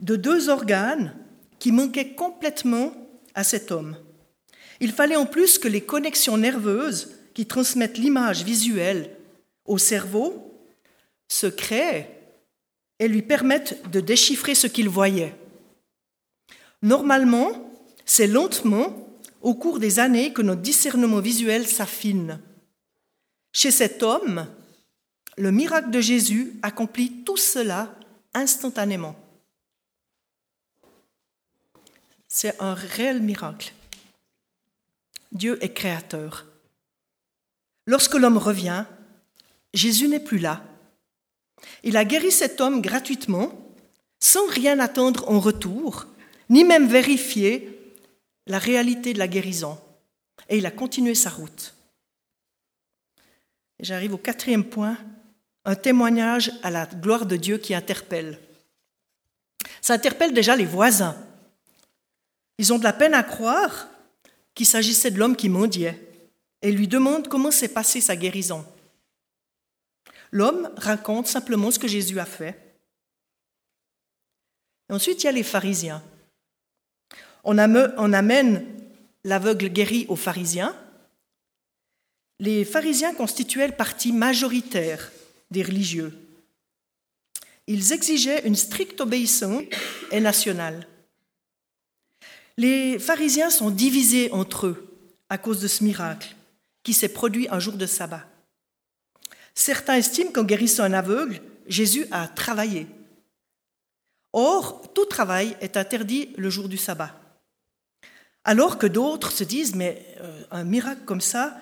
de 0.00 0.16
deux 0.16 0.48
organes 0.48 1.14
qui 1.58 1.72
manquaient 1.72 2.14
complètement 2.14 2.92
à 3.34 3.44
cet 3.44 3.70
homme. 3.70 3.96
Il 4.80 4.92
fallait 4.92 5.16
en 5.16 5.26
plus 5.26 5.58
que 5.58 5.68
les 5.68 5.82
connexions 5.82 6.38
nerveuses 6.38 7.10
qui 7.34 7.46
transmettent 7.46 7.98
l'image 7.98 8.44
visuelle 8.44 9.16
au 9.66 9.78
cerveau 9.78 10.66
se 11.28 11.46
créent 11.46 12.08
et 12.98 13.08
lui 13.08 13.22
permettent 13.22 13.90
de 13.90 14.00
déchiffrer 14.00 14.54
ce 14.54 14.66
qu'il 14.66 14.88
voyait. 14.88 15.34
Normalement, 16.82 17.70
c'est 18.04 18.26
lentement, 18.26 19.06
au 19.42 19.54
cours 19.54 19.78
des 19.78 20.00
années, 20.00 20.32
que 20.32 20.42
notre 20.42 20.62
discernement 20.62 21.20
visuel 21.20 21.66
s'affine. 21.66 22.40
Chez 23.52 23.70
cet 23.70 24.02
homme, 24.02 24.46
le 25.36 25.50
miracle 25.50 25.90
de 25.90 26.00
Jésus 26.00 26.54
accomplit 26.62 27.22
tout 27.24 27.36
cela 27.36 27.94
instantanément. 28.34 29.16
C'est 32.32 32.62
un 32.62 32.74
réel 32.74 33.20
miracle. 33.20 33.72
Dieu 35.32 35.62
est 35.62 35.74
créateur. 35.74 36.46
Lorsque 37.86 38.14
l'homme 38.14 38.38
revient, 38.38 38.84
Jésus 39.74 40.06
n'est 40.06 40.20
plus 40.20 40.38
là. 40.38 40.62
Il 41.82 41.96
a 41.96 42.04
guéri 42.04 42.30
cet 42.30 42.60
homme 42.60 42.82
gratuitement, 42.82 43.52
sans 44.20 44.46
rien 44.46 44.78
attendre 44.78 45.28
en 45.28 45.40
retour, 45.40 46.06
ni 46.48 46.62
même 46.62 46.86
vérifier 46.86 47.96
la 48.46 48.60
réalité 48.60 49.12
de 49.12 49.18
la 49.18 49.28
guérison. 49.28 49.76
Et 50.48 50.58
il 50.58 50.66
a 50.66 50.70
continué 50.70 51.16
sa 51.16 51.30
route. 51.30 51.74
J'arrive 53.80 54.14
au 54.14 54.18
quatrième 54.18 54.64
point, 54.64 54.96
un 55.64 55.74
témoignage 55.74 56.52
à 56.62 56.70
la 56.70 56.86
gloire 56.86 57.26
de 57.26 57.36
Dieu 57.36 57.58
qui 57.58 57.74
interpelle. 57.74 58.38
Ça 59.80 59.94
interpelle 59.94 60.32
déjà 60.32 60.54
les 60.54 60.64
voisins. 60.64 61.16
Ils 62.60 62.74
ont 62.74 62.78
de 62.78 62.84
la 62.84 62.92
peine 62.92 63.14
à 63.14 63.22
croire 63.22 63.88
qu'il 64.54 64.66
s'agissait 64.66 65.10
de 65.10 65.18
l'homme 65.18 65.34
qui 65.34 65.48
mendiait 65.48 65.98
et 66.60 66.70
lui 66.70 66.88
demandent 66.88 67.26
comment 67.26 67.50
s'est 67.50 67.68
passée 67.68 68.02
sa 68.02 68.16
guérison. 68.16 68.66
L'homme 70.30 70.70
raconte 70.76 71.26
simplement 71.26 71.70
ce 71.70 71.78
que 71.78 71.88
Jésus 71.88 72.20
a 72.20 72.26
fait. 72.26 72.76
ensuite, 74.90 75.22
il 75.22 75.24
y 75.24 75.28
a 75.30 75.32
les 75.32 75.42
pharisiens. 75.42 76.02
On 77.44 77.56
amène 77.56 78.66
l'aveugle 79.24 79.68
guéri 79.68 80.04
aux 80.10 80.16
pharisiens. 80.16 80.76
Les 82.40 82.66
pharisiens 82.66 83.14
constituaient 83.14 83.68
le 83.68 83.74
parti 83.74 84.12
majoritaire 84.12 85.10
des 85.50 85.62
religieux. 85.62 86.12
Ils 87.66 87.94
exigeaient 87.94 88.46
une 88.46 88.54
stricte 88.54 89.00
obéissance 89.00 89.62
et 90.10 90.20
nationale. 90.20 90.86
Les 92.60 92.98
pharisiens 92.98 93.48
sont 93.48 93.70
divisés 93.70 94.30
entre 94.32 94.66
eux 94.66 94.94
à 95.30 95.38
cause 95.38 95.62
de 95.62 95.66
ce 95.66 95.82
miracle 95.82 96.36
qui 96.82 96.92
s'est 96.92 97.08
produit 97.08 97.48
un 97.50 97.58
jour 97.58 97.72
de 97.72 97.86
sabbat. 97.86 98.26
Certains 99.54 99.94
estiment 99.94 100.30
qu'en 100.30 100.44
guérissant 100.44 100.82
un 100.82 100.92
aveugle, 100.92 101.40
Jésus 101.68 102.06
a 102.10 102.28
travaillé. 102.28 102.86
Or, 104.34 104.92
tout 104.92 105.06
travail 105.06 105.56
est 105.62 105.78
interdit 105.78 106.34
le 106.36 106.50
jour 106.50 106.68
du 106.68 106.76
sabbat. 106.76 107.18
Alors 108.44 108.76
que 108.76 108.86
d'autres 108.86 109.32
se 109.32 109.44
disent, 109.44 109.74
mais 109.74 110.04
euh, 110.20 110.42
un 110.50 110.64
miracle 110.64 111.06
comme 111.06 111.22
ça, 111.22 111.56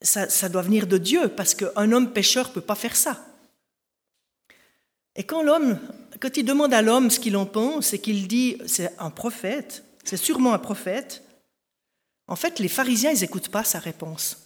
ça, 0.00 0.48
doit 0.48 0.62
venir 0.62 0.86
de 0.86 0.98
Dieu, 0.98 1.26
parce 1.26 1.56
qu'un 1.56 1.90
homme 1.90 2.12
pécheur 2.12 2.50
ne 2.50 2.52
peut 2.52 2.60
pas 2.60 2.76
faire 2.76 2.94
ça. 2.94 3.26
Et 5.16 5.24
quand 5.24 5.42
il 6.36 6.44
demande 6.44 6.72
à 6.72 6.82
l'homme 6.82 7.10
ce 7.10 7.18
qu'il 7.18 7.36
en 7.36 7.46
pense 7.46 7.94
et 7.94 7.98
qu'il 7.98 8.28
dit, 8.28 8.58
c'est 8.66 8.94
un 9.00 9.10
prophète, 9.10 9.82
c'est 10.04 10.16
sûrement 10.16 10.54
un 10.54 10.58
prophète, 10.58 11.22
en 12.26 12.36
fait, 12.36 12.58
les 12.58 12.68
pharisiens, 12.68 13.10
ils 13.10 13.20
n'écoutent 13.20 13.48
pas 13.48 13.64
sa 13.64 13.80
réponse. 13.80 14.38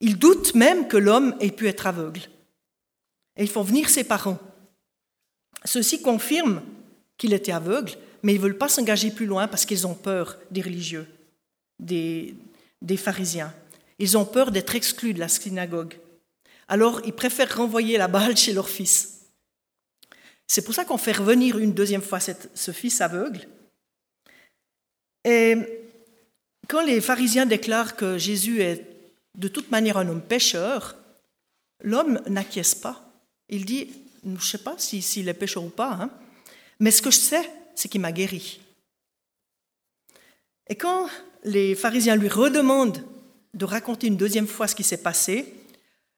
Ils 0.00 0.18
doutent 0.18 0.54
même 0.54 0.88
que 0.88 0.96
l'homme 0.96 1.34
ait 1.40 1.50
pu 1.50 1.68
être 1.68 1.86
aveugle. 1.86 2.20
Et 3.36 3.42
ils 3.42 3.50
font 3.50 3.62
venir 3.62 3.88
ses 3.88 4.04
parents. 4.04 4.38
Ceux-ci 5.64 6.02
confirment 6.02 6.62
qu'il 7.18 7.32
était 7.32 7.52
aveugle, 7.52 7.92
mais 8.22 8.34
ils 8.34 8.38
ne 8.38 8.42
veulent 8.42 8.58
pas 8.58 8.68
s'engager 8.68 9.10
plus 9.10 9.26
loin 9.26 9.48
parce 9.48 9.64
qu'ils 9.64 9.86
ont 9.86 9.94
peur 9.94 10.38
des 10.50 10.62
religieux, 10.62 11.06
des, 11.80 12.36
pharisiens. 12.96 13.52
Ils 13.98 14.16
ont 14.16 14.24
peur 14.24 14.50
d'être 14.50 14.74
exclus 14.74 15.14
de 15.14 15.20
la 15.20 15.28
synagogue. 15.28 15.98
Alors, 16.68 17.00
ils 17.04 17.12
préfèrent 17.12 17.56
renvoyer 17.56 17.98
la 17.98 18.08
balle 18.08 18.36
chez 18.36 18.52
leur 18.52 18.68
fils. 18.68 19.20
C'est 20.46 20.62
pour 20.62 20.74
ça 20.74 20.84
qu'on 20.84 20.98
fait 20.98 21.12
revenir 21.12 21.58
une 21.58 21.72
deuxième 21.72 22.02
fois 22.02 22.20
ce 22.20 22.70
fils 22.70 23.00
aveugle. 23.00 23.48
Et 25.26 25.56
quand 26.68 26.82
les 26.82 27.00
pharisiens 27.00 27.46
déclarent 27.46 27.96
que 27.96 28.16
Jésus 28.16 28.62
est 28.62 28.86
de 29.34 29.48
toute 29.48 29.72
manière 29.72 29.98
un 29.98 30.08
homme 30.08 30.22
pécheur, 30.22 30.96
l'homme 31.80 32.20
n'acquiesce 32.28 32.76
pas. 32.76 33.02
Il 33.48 33.64
dit, 33.64 33.90
je 34.24 34.30
ne 34.30 34.38
sais 34.38 34.58
pas 34.58 34.76
s'il 34.78 35.28
est 35.28 35.34
pécheur 35.34 35.64
ou 35.64 35.68
pas, 35.68 35.98
hein, 36.00 36.10
mais 36.78 36.92
ce 36.92 37.02
que 37.02 37.10
je 37.10 37.18
sais, 37.18 37.50
c'est 37.74 37.88
qu'il 37.88 38.00
m'a 38.00 38.12
guéri. 38.12 38.60
Et 40.68 40.76
quand 40.76 41.08
les 41.42 41.74
pharisiens 41.74 42.16
lui 42.16 42.28
redemandent 42.28 43.04
de 43.52 43.64
raconter 43.64 44.06
une 44.06 44.16
deuxième 44.16 44.46
fois 44.46 44.68
ce 44.68 44.76
qui 44.76 44.84
s'est 44.84 45.02
passé, 45.02 45.54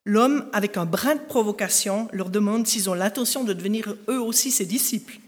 l'homme, 0.04 0.50
avec 0.52 0.76
un 0.76 0.84
brin 0.84 1.14
de 1.14 1.20
provocation, 1.20 2.08
leur 2.12 2.28
demande 2.28 2.66
s'ils 2.66 2.90
ont 2.90 2.94
l'intention 2.94 3.44
de 3.44 3.54
devenir 3.54 3.96
eux 4.08 4.20
aussi 4.20 4.50
ses 4.50 4.66
disciples. 4.66 5.18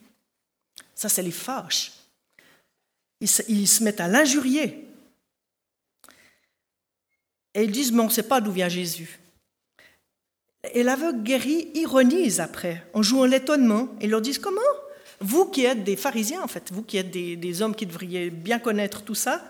Ça, 0.94 1.08
c'est 1.08 1.22
les 1.22 1.30
fâches. 1.30 1.92
Ils 3.20 3.68
se 3.68 3.84
mettent 3.84 4.00
à 4.00 4.08
l'injurier. 4.08 4.86
Et 7.54 7.64
ils 7.64 7.70
disent, 7.70 7.92
mais 7.92 8.00
on 8.00 8.06
ne 8.06 8.10
sait 8.10 8.22
pas 8.22 8.40
d'où 8.40 8.52
vient 8.52 8.68
Jésus. 8.68 9.18
Et 10.74 10.82
l'aveugle 10.82 11.22
guéri 11.22 11.70
ironise 11.74 12.40
après, 12.40 12.86
en 12.92 13.02
jouant 13.02 13.24
l'étonnement, 13.24 13.88
et 14.00 14.06
leur 14.06 14.20
disent, 14.20 14.38
comment? 14.38 14.60
Vous 15.20 15.46
qui 15.46 15.64
êtes 15.64 15.84
des 15.84 15.96
pharisiens, 15.96 16.42
en 16.42 16.48
fait, 16.48 16.70
vous 16.72 16.82
qui 16.82 16.96
êtes 16.96 17.10
des, 17.10 17.62
hommes 17.62 17.74
qui 17.74 17.86
devriez 17.86 18.30
bien 18.30 18.58
connaître 18.58 19.02
tout 19.02 19.14
ça, 19.14 19.42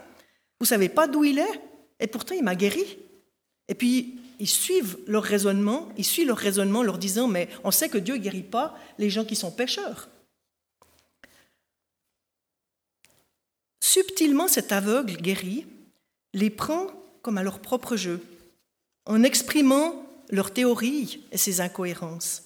vous 0.59 0.65
ne 0.65 0.69
savez 0.69 0.89
pas 0.89 1.07
d'où 1.07 1.25
il 1.25 1.39
est, 1.39 1.61
et 1.99 2.07
pourtant 2.07 2.35
il 2.35 2.43
m'a 2.43 2.55
guéri. 2.55 2.99
Et 3.69 3.75
puis, 3.75 4.19
ils 4.39 4.49
suivent 4.49 4.99
leur 5.07 5.23
raisonnement, 5.23 5.89
ils 5.97 6.05
suivent 6.05 6.29
leur 6.29 6.39
raisonnement 6.39 6.83
leur 6.83 6.99
disant, 6.99 7.29
mais 7.29 7.49
on 7.65 7.71
sait 7.71 7.89
que 7.89 7.99
Dieu 7.99 8.17
guérit 8.17 8.43
pas 8.43 8.77
les 8.99 9.11
gens 9.11 9.25
qui 9.25 9.37
sont 9.37 9.51
pécheurs. 9.51 10.09
Subtilement, 13.81 14.49
cet 14.49 14.73
aveugle 14.73 15.17
guéri 15.17 15.67
les 16.33 16.51
prend 16.51 16.87
comme 17.23 17.39
à 17.39 17.43
leur 17.43 17.61
propre 17.61 17.97
jeu, 17.97 18.23
en 19.07 19.23
exprimant 19.23 20.07
leurs 20.31 20.53
théories 20.53 21.25
et 21.33 21.39
ses 21.39 21.61
incohérences. 21.61 22.45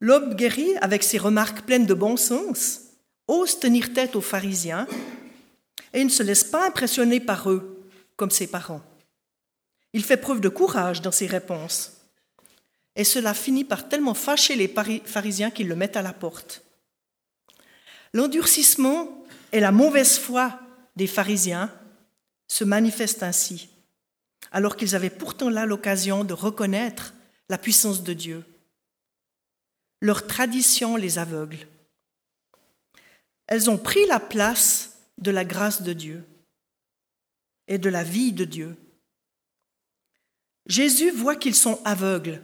L'homme 0.00 0.34
guéri, 0.34 0.76
avec 0.80 1.02
ses 1.02 1.18
remarques 1.18 1.62
pleines 1.62 1.86
de 1.86 1.94
bon 1.94 2.16
sens, 2.16 2.80
ose 3.28 3.60
tenir 3.60 3.92
tête 3.92 4.16
aux 4.16 4.20
pharisiens 4.20 4.86
et 5.92 6.04
ne 6.04 6.08
se 6.08 6.22
laisse 6.22 6.44
pas 6.44 6.66
impressionner 6.66 7.20
par 7.20 7.50
eux 7.50 7.88
comme 8.16 8.30
ses 8.30 8.48
parents. 8.48 8.82
Il 9.92 10.04
fait 10.04 10.16
preuve 10.16 10.40
de 10.40 10.48
courage 10.48 11.02
dans 11.02 11.12
ses 11.12 11.26
réponses. 11.26 11.92
et 12.94 13.04
cela 13.04 13.32
finit 13.32 13.64
par 13.64 13.88
tellement 13.88 14.12
fâcher 14.12 14.54
les 14.54 14.68
pharisiens 15.06 15.50
qu'ils 15.50 15.68
le 15.68 15.76
mettent 15.76 15.96
à 15.96 16.02
la 16.02 16.12
porte. 16.12 16.62
L'endurcissement 18.12 19.24
et 19.52 19.60
la 19.60 19.72
mauvaise 19.72 20.18
foi 20.18 20.60
des 20.96 21.06
pharisiens 21.06 21.72
se 22.48 22.64
manifestent 22.64 23.22
ainsi, 23.22 23.70
alors 24.50 24.76
qu'ils 24.76 24.94
avaient 24.94 25.10
pourtant 25.10 25.48
là 25.48 25.64
l'occasion 25.64 26.24
de 26.24 26.34
reconnaître 26.34 27.14
la 27.48 27.58
puissance 27.58 28.02
de 28.02 28.12
Dieu. 28.12 28.44
Leur 30.00 30.26
tradition 30.26 30.96
les 30.96 31.18
aveugle. 31.18 31.66
Elles 33.46 33.70
ont 33.70 33.78
pris 33.78 34.04
la 34.06 34.20
place 34.20 34.98
de 35.18 35.30
la 35.30 35.44
grâce 35.44 35.82
de 35.82 35.92
Dieu 35.92 36.24
et 37.68 37.78
de 37.78 37.88
la 37.88 38.04
vie 38.04 38.32
de 38.32 38.44
Dieu. 38.44 38.76
Jésus 40.66 41.10
voit 41.10 41.36
qu'ils 41.36 41.54
sont 41.54 41.80
aveugles 41.84 42.42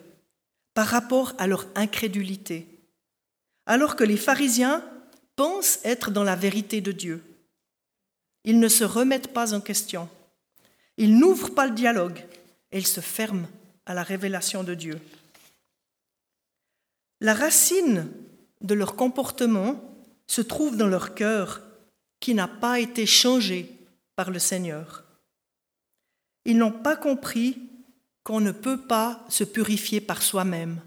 par 0.75 0.87
rapport 0.87 1.35
à 1.39 1.47
leur 1.47 1.67
incrédulité, 1.75 2.67
alors 3.67 3.97
que 3.97 4.05
les 4.05 4.17
pharisiens 4.17 4.85
pensent 5.39 5.79
être 5.85 6.11
dans 6.11 6.25
la 6.25 6.35
vérité 6.35 6.81
de 6.81 6.91
Dieu. 6.91 7.23
Ils 8.43 8.59
ne 8.59 8.67
se 8.67 8.83
remettent 8.83 9.33
pas 9.33 9.55
en 9.55 9.61
question. 9.61 10.09
Ils 10.97 11.17
n'ouvrent 11.17 11.55
pas 11.55 11.69
le 11.69 11.77
dialogue 11.77 12.19
et 12.73 12.79
ils 12.79 12.87
se 12.89 13.01
ferment 13.01 13.47
à 13.87 13.95
la 13.95 14.03
révélation 14.03 14.65
de 14.65 14.75
Dieu. 14.75 15.01
La 17.21 17.35
racine 17.35 18.11
de 18.63 18.75
leur 18.75 18.97
comportement 18.97 19.81
se 20.27 20.41
trouve 20.41 20.77
dans 20.77 20.89
leur 20.89 21.15
cœur 21.15 21.63
qui 22.19 22.35
n'a 22.35 22.49
pas 22.49 22.81
été 22.81 23.07
changé 23.07 23.71
par 24.17 24.33
le 24.33 24.41
Seigneur. 24.41 25.05
Ils 26.47 26.59
n'ont 26.59 26.73
pas 26.73 26.97
compris 26.97 27.61
qu'on 28.25 28.41
ne 28.41 28.51
peut 28.51 28.81
pas 28.81 29.25
se 29.29 29.45
purifier 29.45 30.01
par 30.01 30.21
soi-même, 30.21 30.81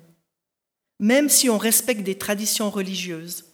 même 0.99 1.29
si 1.29 1.49
on 1.49 1.57
respecte 1.57 2.03
des 2.03 2.17
traditions 2.17 2.69
religieuses. 2.69 3.45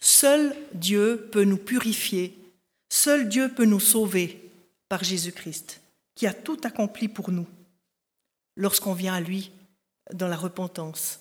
Seul 0.00 0.54
Dieu 0.72 1.28
peut 1.32 1.44
nous 1.44 1.56
purifier, 1.56 2.36
seul 2.88 3.28
Dieu 3.28 3.48
peut 3.48 3.64
nous 3.64 3.80
sauver 3.80 4.50
par 4.88 5.02
Jésus-Christ, 5.02 5.80
qui 6.14 6.26
a 6.26 6.32
tout 6.32 6.60
accompli 6.64 7.08
pour 7.08 7.30
nous 7.30 7.46
lorsqu'on 8.56 8.92
vient 8.92 9.14
à 9.14 9.20
lui 9.20 9.50
dans 10.12 10.28
la 10.28 10.36
repentance. 10.36 11.20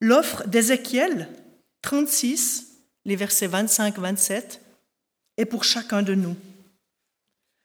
L'offre 0.00 0.46
d'Ézéchiel 0.46 1.28
36, 1.82 2.78
les 3.04 3.16
versets 3.16 3.48
25-27, 3.48 4.60
est 5.36 5.44
pour 5.44 5.64
chacun 5.64 6.02
de 6.02 6.14
nous. 6.14 6.36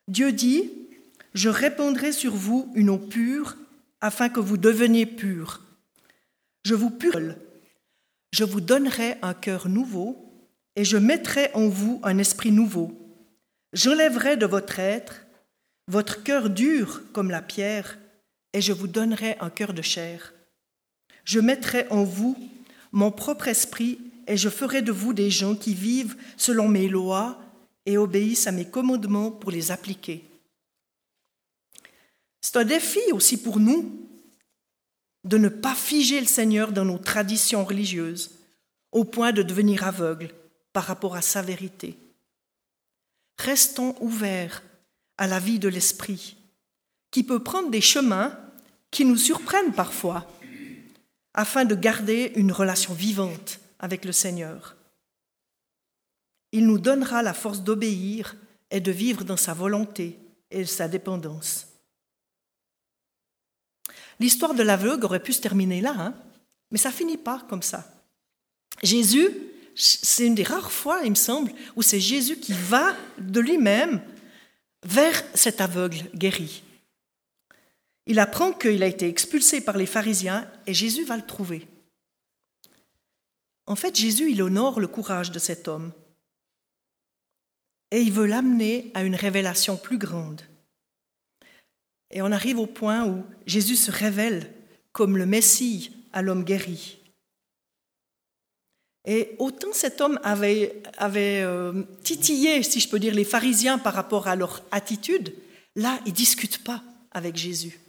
Dieu 0.07 0.31
dit, 0.31 0.71
Je 1.33 1.49
répandrai 1.49 2.11
sur 2.11 2.35
vous 2.35 2.71
une 2.75 2.89
eau 2.89 2.97
pure 2.97 3.55
afin 4.01 4.29
que 4.29 4.39
vous 4.39 4.57
deveniez 4.57 5.05
purs. 5.05 5.61
Je 6.63 6.75
vous 6.75 6.89
purle, 6.89 7.37
je 8.31 8.43
vous 8.43 8.61
donnerai 8.61 9.15
un 9.21 9.33
cœur 9.33 9.69
nouveau 9.69 10.17
et 10.75 10.85
je 10.85 10.97
mettrai 10.97 11.51
en 11.53 11.67
vous 11.67 11.99
un 12.03 12.17
esprit 12.17 12.51
nouveau. 12.51 12.93
J'enlèverai 13.73 14.37
de 14.37 14.45
votre 14.45 14.79
être 14.79 15.25
votre 15.89 16.21
cœur 16.21 16.51
dur 16.51 17.01
comme 17.13 17.31
la 17.31 17.41
pierre 17.41 17.97
et 18.53 18.61
je 18.61 18.73
vous 18.73 18.87
donnerai 18.87 19.37
un 19.39 19.49
cœur 19.49 19.73
de 19.73 19.81
chair. 19.81 20.33
Je 21.23 21.39
mettrai 21.39 21.87
en 21.89 22.03
vous 22.03 22.37
mon 22.91 23.11
propre 23.11 23.47
esprit 23.47 23.99
et 24.27 24.37
je 24.37 24.49
ferai 24.49 24.83
de 24.83 24.91
vous 24.91 25.13
des 25.13 25.31
gens 25.31 25.55
qui 25.55 25.73
vivent 25.73 26.15
selon 26.37 26.67
mes 26.67 26.87
lois 26.87 27.41
et 27.87 27.97
obéissent 27.97 28.45
à 28.45 28.51
mes 28.51 28.69
commandements 28.69 29.31
pour 29.31 29.49
les 29.49 29.71
appliquer. 29.71 30.23
C'est 32.39 32.57
un 32.57 32.65
défi 32.65 33.01
aussi 33.11 33.37
pour 33.37 33.59
nous 33.59 34.08
de 35.29 35.37
ne 35.37 35.49
pas 35.49 35.75
figer 35.75 36.19
le 36.19 36.25
Seigneur 36.25 36.71
dans 36.71 36.85
nos 36.85 36.97
traditions 36.97 37.63
religieuses 37.63 38.31
au 38.91 39.03
point 39.03 39.31
de 39.31 39.43
devenir 39.43 39.83
aveugles 39.83 40.33
par 40.73 40.85
rapport 40.85 41.15
à 41.15 41.21
sa 41.21 41.43
vérité. 41.43 41.95
Restons 43.37 43.95
ouverts 43.99 44.63
à 45.19 45.27
la 45.27 45.39
vie 45.39 45.59
de 45.59 45.67
l'Esprit, 45.67 46.35
qui 47.11 47.23
peut 47.23 47.43
prendre 47.43 47.69
des 47.69 47.79
chemins 47.79 48.39
qui 48.89 49.05
nous 49.05 49.17
surprennent 49.17 49.73
parfois, 49.73 50.25
afin 51.35 51.63
de 51.63 51.75
garder 51.75 52.31
une 52.35 52.51
relation 52.51 52.95
vivante 52.95 53.59
avec 53.77 54.05
le 54.05 54.11
Seigneur. 54.11 54.75
Il 56.51 56.65
nous 56.65 56.79
donnera 56.79 57.21
la 57.21 57.35
force 57.35 57.61
d'obéir 57.61 58.35
et 58.71 58.79
de 58.79 58.91
vivre 58.91 59.23
dans 59.23 59.37
sa 59.37 59.53
volonté 59.53 60.17
et 60.49 60.65
sa 60.65 60.87
dépendance. 60.87 61.68
L'histoire 64.19 64.53
de 64.53 64.63
l'aveugle 64.63 65.05
aurait 65.05 65.23
pu 65.23 65.33
se 65.33 65.41
terminer 65.41 65.81
là, 65.81 65.95
hein 65.97 66.13
mais 66.71 66.77
ça 66.77 66.91
finit 66.91 67.17
pas 67.17 67.45
comme 67.49 67.63
ça. 67.63 67.91
Jésus, 68.83 69.29
c'est 69.75 70.27
une 70.27 70.35
des 70.35 70.43
rares 70.43 70.71
fois, 70.71 71.01
il 71.03 71.11
me 71.11 71.15
semble, 71.15 71.51
où 71.75 71.81
c'est 71.81 71.99
Jésus 71.99 72.37
qui 72.37 72.53
va 72.53 72.95
de 73.17 73.39
lui-même 73.39 74.01
vers 74.85 75.23
cet 75.33 75.61
aveugle 75.61 76.09
guéri. 76.13 76.63
Il 78.05 78.19
apprend 78.19 78.53
qu'il 78.53 78.81
a 78.83 78.87
été 78.87 79.07
expulsé 79.07 79.61
par 79.61 79.77
les 79.77 79.85
pharisiens 79.85 80.49
et 80.65 80.73
Jésus 80.73 81.03
va 81.03 81.17
le 81.17 81.25
trouver. 81.25 81.67
En 83.67 83.75
fait, 83.75 83.95
Jésus, 83.95 84.31
il 84.31 84.41
honore 84.41 84.79
le 84.79 84.87
courage 84.87 85.31
de 85.31 85.39
cet 85.39 85.67
homme 85.67 85.91
et 87.91 88.01
il 88.01 88.11
veut 88.11 88.25
l'amener 88.25 88.91
à 88.93 89.03
une 89.03 89.15
révélation 89.15 89.77
plus 89.77 89.97
grande. 89.97 90.41
Et 92.11 92.21
on 92.21 92.31
arrive 92.31 92.59
au 92.59 92.65
point 92.65 93.05
où 93.05 93.23
Jésus 93.45 93.75
se 93.75 93.91
révèle 93.91 94.53
comme 94.91 95.17
le 95.17 95.25
Messie 95.25 95.91
à 96.11 96.21
l'homme 96.21 96.43
guéri. 96.43 96.99
Et 99.05 99.35
autant 99.39 99.73
cet 99.73 100.01
homme 100.01 100.19
avait, 100.23 100.81
euh, 101.43 101.83
titillé, 102.03 102.61
si 102.63 102.79
je 102.79 102.89
peux 102.89 102.99
dire, 102.99 103.13
les 103.13 103.23
pharisiens 103.23 103.77
par 103.77 103.93
rapport 103.93 104.27
à 104.27 104.35
leur 104.35 104.61
attitude, 104.71 105.33
là, 105.75 105.99
ils 106.05 106.11
ne 106.11 106.15
discutent 106.15 106.63
pas 106.63 106.83
avec 107.11 107.35
Jésus. 107.35 107.79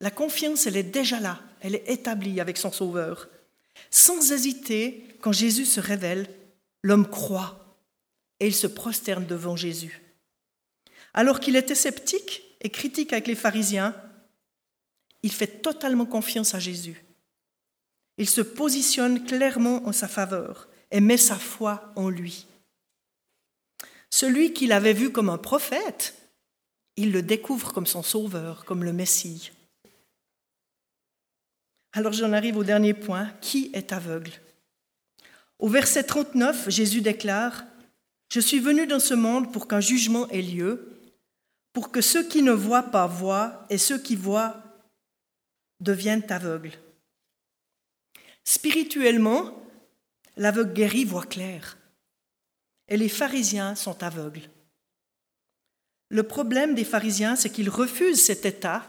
La 0.00 0.10
confiance, 0.10 0.66
elle 0.66 0.76
est 0.76 0.82
déjà 0.82 1.20
là, 1.20 1.40
elle 1.60 1.74
est 1.74 1.88
établie 1.88 2.40
avec 2.40 2.56
son 2.56 2.72
Sauveur. 2.72 3.28
Sans 3.90 4.32
hésiter, 4.32 5.04
quand 5.20 5.32
Jésus 5.32 5.66
se 5.66 5.80
révèle, 5.80 6.28
l'homme 6.82 7.08
croit 7.08 7.78
et 8.38 8.46
il 8.46 8.54
se 8.54 8.66
prosterne 8.66 9.26
devant 9.26 9.56
Jésus. 9.56 10.00
Alors 11.12 11.40
qu'il 11.40 11.56
était 11.56 11.74
sceptique 11.74 12.42
et 12.60 12.70
critique 12.70 13.12
avec 13.12 13.26
les 13.26 13.34
pharisiens, 13.34 13.94
il 15.22 15.32
fait 15.32 15.62
totalement 15.62 16.06
confiance 16.06 16.54
à 16.54 16.58
Jésus. 16.58 17.04
Il 18.18 18.28
se 18.28 18.40
positionne 18.40 19.24
clairement 19.24 19.86
en 19.86 19.92
sa 19.92 20.08
faveur 20.08 20.68
et 20.90 21.00
met 21.00 21.16
sa 21.16 21.36
foi 21.36 21.92
en 21.96 22.10
lui. 22.10 22.46
Celui 24.10 24.52
qu'il 24.52 24.72
avait 24.72 24.92
vu 24.92 25.10
comme 25.10 25.30
un 25.30 25.38
prophète, 25.38 26.16
il 26.96 27.12
le 27.12 27.22
découvre 27.22 27.72
comme 27.72 27.86
son 27.86 28.02
sauveur, 28.02 28.64
comme 28.64 28.84
le 28.84 28.92
Messie. 28.92 29.52
Alors 31.92 32.12
j'en 32.12 32.32
arrive 32.32 32.56
au 32.56 32.64
dernier 32.64 32.94
point. 32.94 33.30
Qui 33.40 33.70
est 33.72 33.92
aveugle? 33.92 34.32
Au 35.58 35.68
verset 35.68 36.04
39, 36.04 36.68
Jésus 36.70 37.00
déclare, 37.00 37.64
Je 38.32 38.40
suis 38.40 38.60
venu 38.60 38.86
dans 38.86 39.00
ce 39.00 39.14
monde 39.14 39.52
pour 39.52 39.66
qu'un 39.66 39.80
jugement 39.80 40.28
ait 40.28 40.42
lieu, 40.42 40.89
pour 41.72 41.90
que 41.90 42.00
ceux 42.00 42.26
qui 42.26 42.42
ne 42.42 42.52
voient 42.52 42.90
pas 42.90 43.06
voient 43.06 43.66
et 43.70 43.78
ceux 43.78 43.98
qui 43.98 44.16
voient 44.16 44.62
deviennent 45.80 46.26
aveugles. 46.30 46.72
Spirituellement, 48.44 49.62
l'aveugle 50.36 50.72
guéri 50.72 51.04
voit 51.04 51.26
clair 51.26 51.78
et 52.88 52.96
les 52.96 53.08
pharisiens 53.08 53.74
sont 53.74 54.02
aveugles. 54.02 54.50
Le 56.08 56.24
problème 56.24 56.74
des 56.74 56.84
pharisiens, 56.84 57.36
c'est 57.36 57.50
qu'ils 57.50 57.70
refusent 57.70 58.22
cet 58.22 58.44
état 58.44 58.84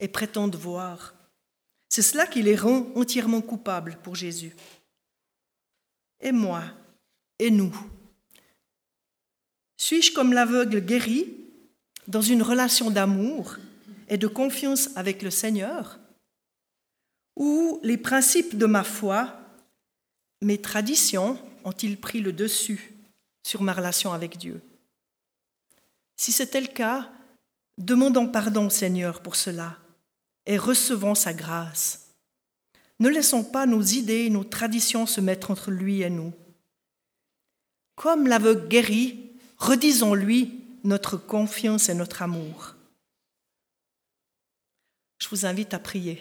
et 0.00 0.08
prétendent 0.08 0.56
voir. 0.56 1.14
C'est 1.90 2.00
cela 2.00 2.26
qui 2.26 2.40
les 2.40 2.56
rend 2.56 2.90
entièrement 2.94 3.42
coupables 3.42 3.98
pour 4.02 4.16
Jésus. 4.16 4.56
Et 6.20 6.32
moi, 6.32 6.64
et 7.38 7.50
nous, 7.50 7.76
suis-je 9.76 10.12
comme 10.14 10.32
l'aveugle 10.32 10.80
guéri 10.80 11.41
dans 12.08 12.20
une 12.20 12.42
relation 12.42 12.90
d'amour 12.90 13.56
et 14.08 14.18
de 14.18 14.26
confiance 14.26 14.90
avec 14.96 15.22
le 15.22 15.30
Seigneur 15.30 15.98
Ou 17.36 17.80
les 17.82 17.96
principes 17.96 18.58
de 18.58 18.66
ma 18.66 18.84
foi, 18.84 19.34
mes 20.42 20.60
traditions 20.60 21.38
ont-ils 21.64 21.98
pris 21.98 22.20
le 22.20 22.32
dessus 22.32 22.94
sur 23.46 23.62
ma 23.62 23.72
relation 23.72 24.12
avec 24.12 24.36
Dieu? 24.36 24.60
Si 26.16 26.32
c'était 26.32 26.60
le 26.60 26.66
cas, 26.66 27.10
demandons 27.78 28.28
pardon 28.28 28.68
Seigneur 28.70 29.22
pour 29.22 29.36
cela 29.36 29.78
et 30.46 30.58
recevons 30.58 31.14
sa 31.14 31.32
grâce. 31.32 32.08
Ne 33.00 33.08
laissons 33.08 33.44
pas 33.44 33.66
nos 33.66 33.82
idées 33.82 34.26
et 34.26 34.30
nos 34.30 34.44
traditions 34.44 35.06
se 35.06 35.20
mettre 35.20 35.50
entre 35.50 35.70
lui 35.70 36.02
et 36.02 36.10
nous. 36.10 36.32
Comme 37.96 38.26
l'aveugle 38.26 38.68
guéri, 38.68 39.32
redisons-lui 39.58 40.61
notre 40.84 41.16
confiance 41.16 41.88
et 41.88 41.94
notre 41.94 42.22
amour. 42.22 42.74
Je 45.18 45.28
vous 45.28 45.46
invite 45.46 45.74
à 45.74 45.78
prier. 45.78 46.20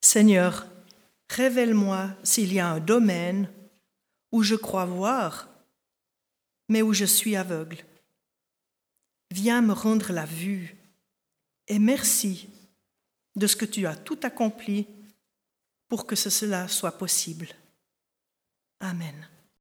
Seigneur, 0.00 0.66
révèle-moi 1.28 2.10
s'il 2.22 2.52
y 2.52 2.60
a 2.60 2.68
un 2.68 2.80
domaine 2.80 3.50
où 4.32 4.42
je 4.42 4.54
crois 4.54 4.84
voir, 4.84 5.48
mais 6.68 6.82
où 6.82 6.92
je 6.92 7.04
suis 7.04 7.36
aveugle. 7.36 7.84
Viens 9.30 9.60
me 9.60 9.72
rendre 9.72 10.12
la 10.12 10.24
vue 10.24 10.76
et 11.66 11.78
merci 11.78 12.48
de 13.36 13.46
ce 13.46 13.56
que 13.56 13.64
tu 13.64 13.86
as 13.86 13.96
tout 13.96 14.18
accompli 14.22 14.86
pour 15.88 16.06
que 16.06 16.16
cela 16.16 16.68
soit 16.68 16.96
possible. 16.96 17.48
Amen. 18.80 19.28